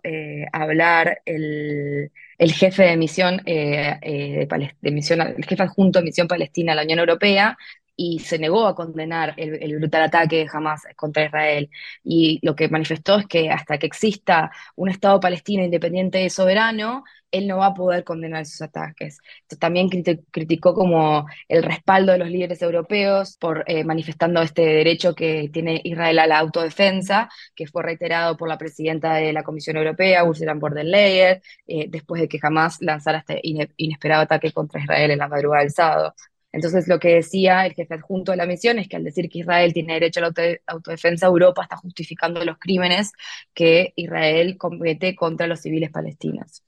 a 0.53 0.61
hablar 0.61 1.21
el, 1.25 2.11
jefe 2.53 2.83
de 2.83 2.97
misión, 2.97 3.41
de, 3.45 4.47
misión, 4.91 5.21
el 5.21 5.45
jefe 5.45 5.63
adjunto 5.63 5.99
de 5.99 6.05
misión 6.05 6.27
palestina 6.27 6.73
a 6.73 6.75
la 6.75 6.83
Unión 6.83 6.99
Europea, 6.99 7.57
y 7.97 8.19
se 8.19 8.37
negó 8.39 8.67
a 8.67 8.75
condenar 8.75 9.33
el, 9.37 9.77
brutal 9.77 10.03
ataque 10.03 10.37
de 10.37 10.49
Hamas 10.51 10.83
contra 10.95 11.25
Israel. 11.25 11.69
Y 12.03 12.39
lo 12.43 12.55
que 12.55 12.69
manifestó 12.69 13.17
es 13.17 13.27
que 13.27 13.49
hasta 13.49 13.77
que 13.77 13.87
exista 13.87 14.51
un 14.75 14.89
Estado 14.89 15.19
palestino 15.19 15.63
independiente 15.63 16.23
y 16.23 16.29
soberano, 16.29 17.03
él 17.37 17.47
no 17.47 17.57
va 17.57 17.67
a 17.67 17.73
poder 17.73 18.03
condenar 18.03 18.41
esos 18.43 18.61
ataques. 18.61 19.19
también 19.59 19.89
criticó 19.89 20.73
como 20.73 21.25
el 21.47 21.63
respaldo 21.63 22.11
de 22.11 22.17
los 22.19 22.29
líderes 22.29 22.61
europeos 22.61 23.37
por 23.37 23.63
eh, 23.67 23.83
manifestando 23.83 24.41
este 24.41 24.61
derecho 24.61 25.15
que 25.15 25.49
tiene 25.51 25.81
Israel 25.83 26.19
a 26.19 26.27
la 26.27 26.39
autodefensa, 26.39 27.29
que 27.55 27.67
fue 27.67 27.83
reiterado 27.83 28.37
por 28.37 28.49
la 28.49 28.57
presidenta 28.57 29.15
de 29.15 29.33
la 29.33 29.43
Comisión 29.43 29.77
Europea, 29.77 30.23
Ursula 30.23 30.53
von 30.55 30.73
der 30.73 30.85
Leyen, 30.85 31.41
eh, 31.67 31.87
después 31.89 32.21
de 32.21 32.27
que 32.27 32.39
Hamas 32.41 32.77
lanzara 32.81 33.19
este 33.19 33.39
inesperado 33.43 34.23
ataque 34.23 34.51
contra 34.51 34.81
Israel 34.81 35.11
en 35.11 35.19
la 35.19 35.27
madrugada 35.27 35.63
del 35.63 35.71
sábado. 35.71 36.13
Entonces, 36.55 36.87
lo 36.87 36.99
que 36.99 37.15
decía 37.15 37.65
el 37.65 37.73
jefe 37.73 37.95
adjunto 37.95 38.31
de 38.31 38.37
la 38.37 38.45
misión 38.45 38.79
es 38.79 38.87
que 38.87 38.95
al 38.95 39.03
decir 39.03 39.27
que 39.29 39.39
Israel 39.39 39.73
tiene 39.73 39.95
derecho 39.95 40.21
a 40.21 40.31
la 40.31 40.57
autodefensa, 40.67 41.25
Europa 41.27 41.63
está 41.63 41.75
justificando 41.75 42.45
los 42.45 42.57
crímenes 42.59 43.11
que 43.53 43.91
Israel 43.97 44.57
comete 44.57 45.15
contra 45.15 45.47
los 45.47 45.59
civiles 45.59 45.91
palestinos. 45.91 46.63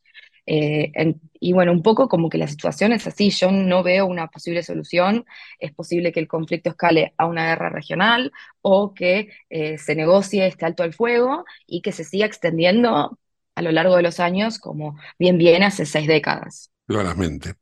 Eh, 0.48 1.14
y 1.40 1.54
bueno, 1.54 1.74
un 1.74 1.84
poco 1.84 2.08
como 2.08 2.30
que 2.30 2.38
la 2.38 2.48
situación 2.48 2.94
es 2.94 3.06
así, 3.06 3.30
yo 3.30 3.52
no 3.52 3.84
veo 3.84 4.06
una 4.06 4.28
posible 4.28 4.64
solución, 4.64 5.26
es 5.60 5.74
posible 5.74 6.12
que 6.12 6.22
el 6.22 6.28
conflicto 6.28 6.70
escale 6.70 7.14
a 7.18 7.26
una 7.26 7.48
guerra 7.48 7.70
regional 7.70 8.32
o 8.62 8.94
que 8.94 9.30
eh, 9.50 9.78
se 9.78 9.94
negocie 9.94 10.48
este 10.48 10.66
alto 10.66 10.84
al 10.84 10.94
fuego 10.94 11.44
y 11.68 11.82
que 11.82 11.92
se 11.92 12.06
siga 12.06 12.26
extendiendo 12.26 13.20
a 13.56 13.62
lo 13.62 13.72
largo 13.72 13.98
de 13.98 14.04
los 14.04 14.20
años, 14.20 14.58
como 14.58 14.98
bien 15.20 15.38
viene 15.38 15.66
hace 15.66 15.86
seis 15.86 16.08
décadas. 16.08 16.72
Claramente. 16.88 17.56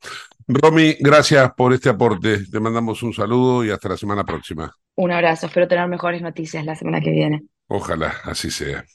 Romy, 0.47 0.95
gracias 0.99 1.51
por 1.53 1.73
este 1.73 1.89
aporte. 1.89 2.45
Te 2.45 2.59
mandamos 2.59 3.01
un 3.01 3.13
saludo 3.13 3.65
y 3.65 3.71
hasta 3.71 3.89
la 3.89 3.97
semana 3.97 4.23
próxima. 4.23 4.71
Un 4.95 5.11
abrazo, 5.11 5.47
espero 5.47 5.67
tener 5.67 5.87
mejores 5.87 6.21
noticias 6.21 6.63
la 6.65 6.75
semana 6.75 7.01
que 7.01 7.09
viene. 7.09 7.43
Ojalá 7.67 8.13
así 8.25 8.51
sea. 8.51 8.85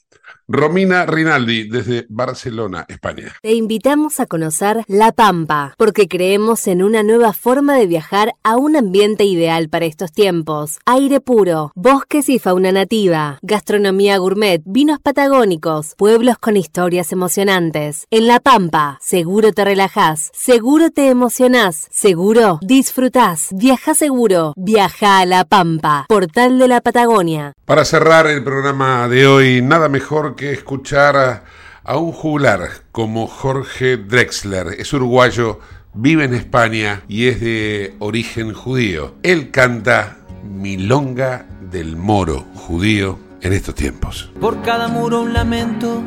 Romina 0.52 1.06
Rinaldi, 1.06 1.68
desde 1.68 2.06
Barcelona, 2.08 2.84
España. 2.88 3.36
Te 3.40 3.52
invitamos 3.52 4.18
a 4.18 4.26
conocer 4.26 4.82
La 4.88 5.12
Pampa, 5.12 5.74
porque 5.78 6.08
creemos 6.08 6.66
en 6.66 6.82
una 6.82 7.04
nueva 7.04 7.32
forma 7.32 7.76
de 7.76 7.86
viajar 7.86 8.34
a 8.42 8.56
un 8.56 8.74
ambiente 8.74 9.22
ideal 9.22 9.68
para 9.68 9.84
estos 9.84 10.10
tiempos. 10.10 10.80
Aire 10.86 11.20
puro, 11.20 11.70
bosques 11.76 12.28
y 12.28 12.40
fauna 12.40 12.72
nativa, 12.72 13.38
gastronomía 13.42 14.18
gourmet, 14.18 14.60
vinos 14.64 14.98
patagónicos, 14.98 15.94
pueblos 15.96 16.36
con 16.38 16.56
historias 16.56 17.12
emocionantes. 17.12 18.08
En 18.10 18.26
La 18.26 18.40
Pampa, 18.40 18.98
seguro 19.00 19.52
te 19.52 19.64
relajás, 19.64 20.32
seguro 20.34 20.90
te 20.90 21.10
emocionás, 21.10 21.86
seguro 21.92 22.58
disfrutás. 22.60 23.50
Viaja 23.52 23.94
seguro, 23.94 24.54
viaja 24.56 25.20
a 25.20 25.26
La 25.26 25.44
Pampa, 25.44 26.06
portal 26.08 26.58
de 26.58 26.66
la 26.66 26.80
Patagonia. 26.80 27.52
Para 27.66 27.84
cerrar 27.84 28.26
el 28.26 28.42
programa 28.42 29.06
de 29.06 29.28
hoy, 29.28 29.62
nada 29.62 29.88
mejor 29.88 30.34
que 30.34 30.39
escuchar 30.40 31.44
a, 31.84 31.96
un 31.96 32.12
juglar 32.12 32.68
como 32.92 33.26
Jorge 33.26 33.96
Drexler. 33.96 34.68
Es 34.78 34.92
uruguayo, 34.92 35.60
vive 35.92 36.24
en 36.24 36.34
España 36.34 37.02
y 37.08 37.26
es 37.26 37.40
de 37.40 37.94
origen 37.98 38.52
judío. 38.54 39.14
Él 39.22 39.50
canta 39.50 40.18
Milonga 40.44 41.46
del 41.70 41.96
Moro 41.96 42.46
judío 42.54 43.18
en 43.42 43.52
estos 43.52 43.74
tiempos. 43.74 44.30
Por 44.40 44.62
cada 44.62 44.88
muro 44.88 45.22
un 45.22 45.32
lamento 45.32 46.02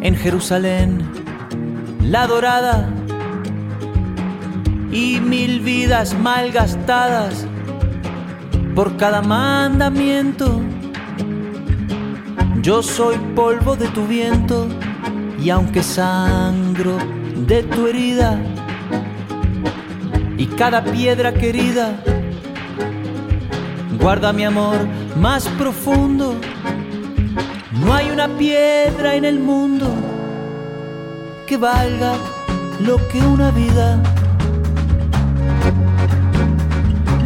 en 0.00 0.16
Jerusalén, 0.16 1.02
la 2.02 2.26
dorada 2.26 2.88
y 4.92 5.20
mil 5.20 5.60
vidas 5.60 6.18
mal 6.18 6.52
gastadas 6.52 7.46
por 8.74 8.96
cada 8.96 9.22
mandamiento 9.22 10.60
yo 12.66 12.82
soy 12.82 13.16
polvo 13.36 13.76
de 13.76 13.86
tu 13.90 14.08
viento 14.08 14.66
y 15.40 15.50
aunque 15.50 15.84
sangro 15.84 16.98
de 17.46 17.62
tu 17.62 17.86
herida 17.86 18.40
y 20.36 20.46
cada 20.46 20.82
piedra 20.82 21.32
querida 21.32 21.94
guarda 24.00 24.32
mi 24.32 24.44
amor 24.44 24.78
más 25.16 25.46
profundo. 25.50 26.34
No 27.84 27.94
hay 27.94 28.10
una 28.10 28.26
piedra 28.36 29.14
en 29.14 29.24
el 29.24 29.38
mundo 29.38 29.86
que 31.46 31.56
valga 31.58 32.14
lo 32.80 32.96
que 33.06 33.20
una 33.20 33.52
vida. 33.52 34.02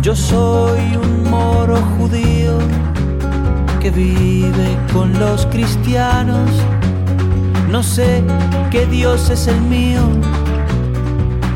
Yo 0.03 0.15
soy 0.15 0.97
un 0.97 1.31
moro 1.31 1.77
judío 1.97 2.59
vive 3.91 4.79
con 4.93 5.19
los 5.19 5.47
cristianos. 5.47 6.51
No 7.71 7.83
sé 7.83 8.23
qué 8.71 8.87
Dios 8.87 9.31
es 9.31 9.47
el 9.47 9.61
mío, 9.61 10.03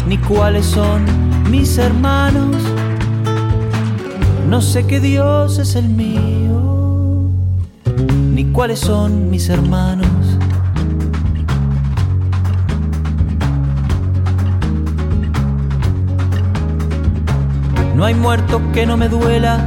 ni 0.07 0.19
cuáles 0.19 0.67
son 0.67 1.05
mis 1.51 1.79
hermanos. 1.79 2.57
No 4.49 4.61
sé 4.61 4.87
qué 4.87 5.01
Dios 5.01 5.59
es 5.59 5.75
el 5.75 5.89
mío, 5.89 7.31
ni 8.33 8.45
cuáles 8.47 8.81
son 8.81 9.31
mis 9.31 9.49
hermanos. 9.49 10.09
No 17.97 18.05
hay 18.05 18.15
muerto 18.15 18.61
que 18.73 18.87
no 18.87 18.97
me 18.97 19.09
duela, 19.09 19.67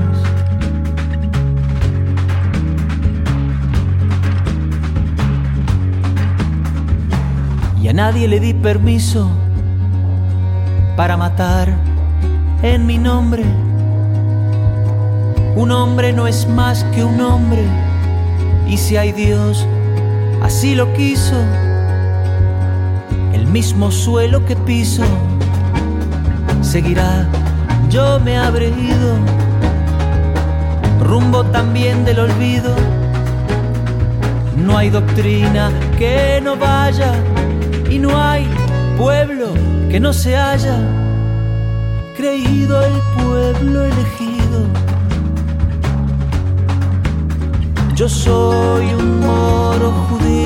Nadie 7.93 8.27
le 8.27 8.39
di 8.39 8.53
permiso 8.53 9.29
para 10.95 11.17
matar 11.17 11.73
en 12.61 12.85
mi 12.85 12.97
nombre. 12.97 13.43
Un 15.55 15.71
hombre 15.71 16.13
no 16.13 16.27
es 16.27 16.47
más 16.47 16.83
que 16.93 17.03
un 17.03 17.19
hombre, 17.21 17.63
y 18.67 18.77
si 18.77 18.97
hay 18.97 19.11
Dios, 19.11 19.67
así 20.41 20.75
lo 20.75 20.93
quiso 20.93 21.35
mismo 23.51 23.91
suelo 23.91 24.45
que 24.45 24.55
piso 24.55 25.03
seguirá, 26.61 27.27
yo 27.89 28.17
me 28.21 28.37
habré 28.37 28.69
ido, 28.69 29.17
rumbo 31.01 31.43
también 31.43 32.05
del 32.05 32.19
olvido. 32.19 32.73
No 34.55 34.77
hay 34.77 34.89
doctrina 34.89 35.69
que 35.97 36.39
no 36.41 36.55
vaya 36.55 37.13
y 37.91 37.99
no 37.99 38.19
hay 38.19 38.47
pueblo 38.97 39.53
que 39.91 39.99
no 39.99 40.13
se 40.13 40.35
haya 40.35 40.79
creído 42.17 42.81
el 42.83 42.93
pueblo 43.17 43.83
elegido. 43.83 44.59
Yo 47.93 48.09
soy 48.09 48.85
un 48.93 49.19
moro 49.19 49.91
judío 50.09 50.41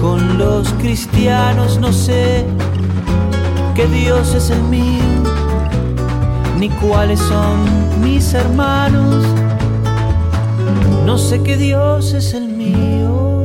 con 0.00 0.38
los 0.38 0.72
cristianos 0.74 1.78
no 1.78 1.92
sé 1.92 2.44
qué 3.74 3.86
Dios 3.86 4.34
es 4.34 4.50
el 4.50 4.62
mío, 4.62 5.02
ni 6.58 6.68
cuáles 6.68 7.20
son 7.20 8.00
mis 8.02 8.34
hermanos. 8.34 9.24
No 11.04 11.16
sé 11.18 11.42
qué 11.42 11.56
Dios 11.56 12.12
es 12.12 12.34
el 12.34 12.48
mío, 12.48 13.37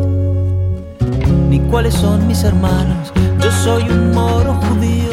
ni 1.53 1.59
cuáles 1.69 1.93
son 1.93 2.25
mis 2.25 2.43
hermanos. 2.43 3.13
Yo 3.39 3.51
soy 3.51 3.83
un 3.83 4.11
moro 4.11 4.55
judío 4.55 5.11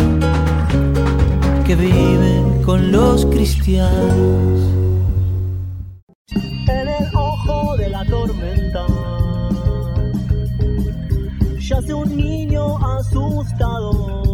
que 1.66 1.74
vive 1.76 2.62
con 2.64 2.90
los 2.90 3.26
cristianos. 3.26 4.58
En 6.66 6.88
el 6.88 7.14
ojo 7.14 7.76
de 7.76 7.90
la 7.90 8.02
tormenta 8.06 8.86
yace 11.58 11.92
un 11.92 12.16
niño 12.16 12.78
asustado 12.96 14.29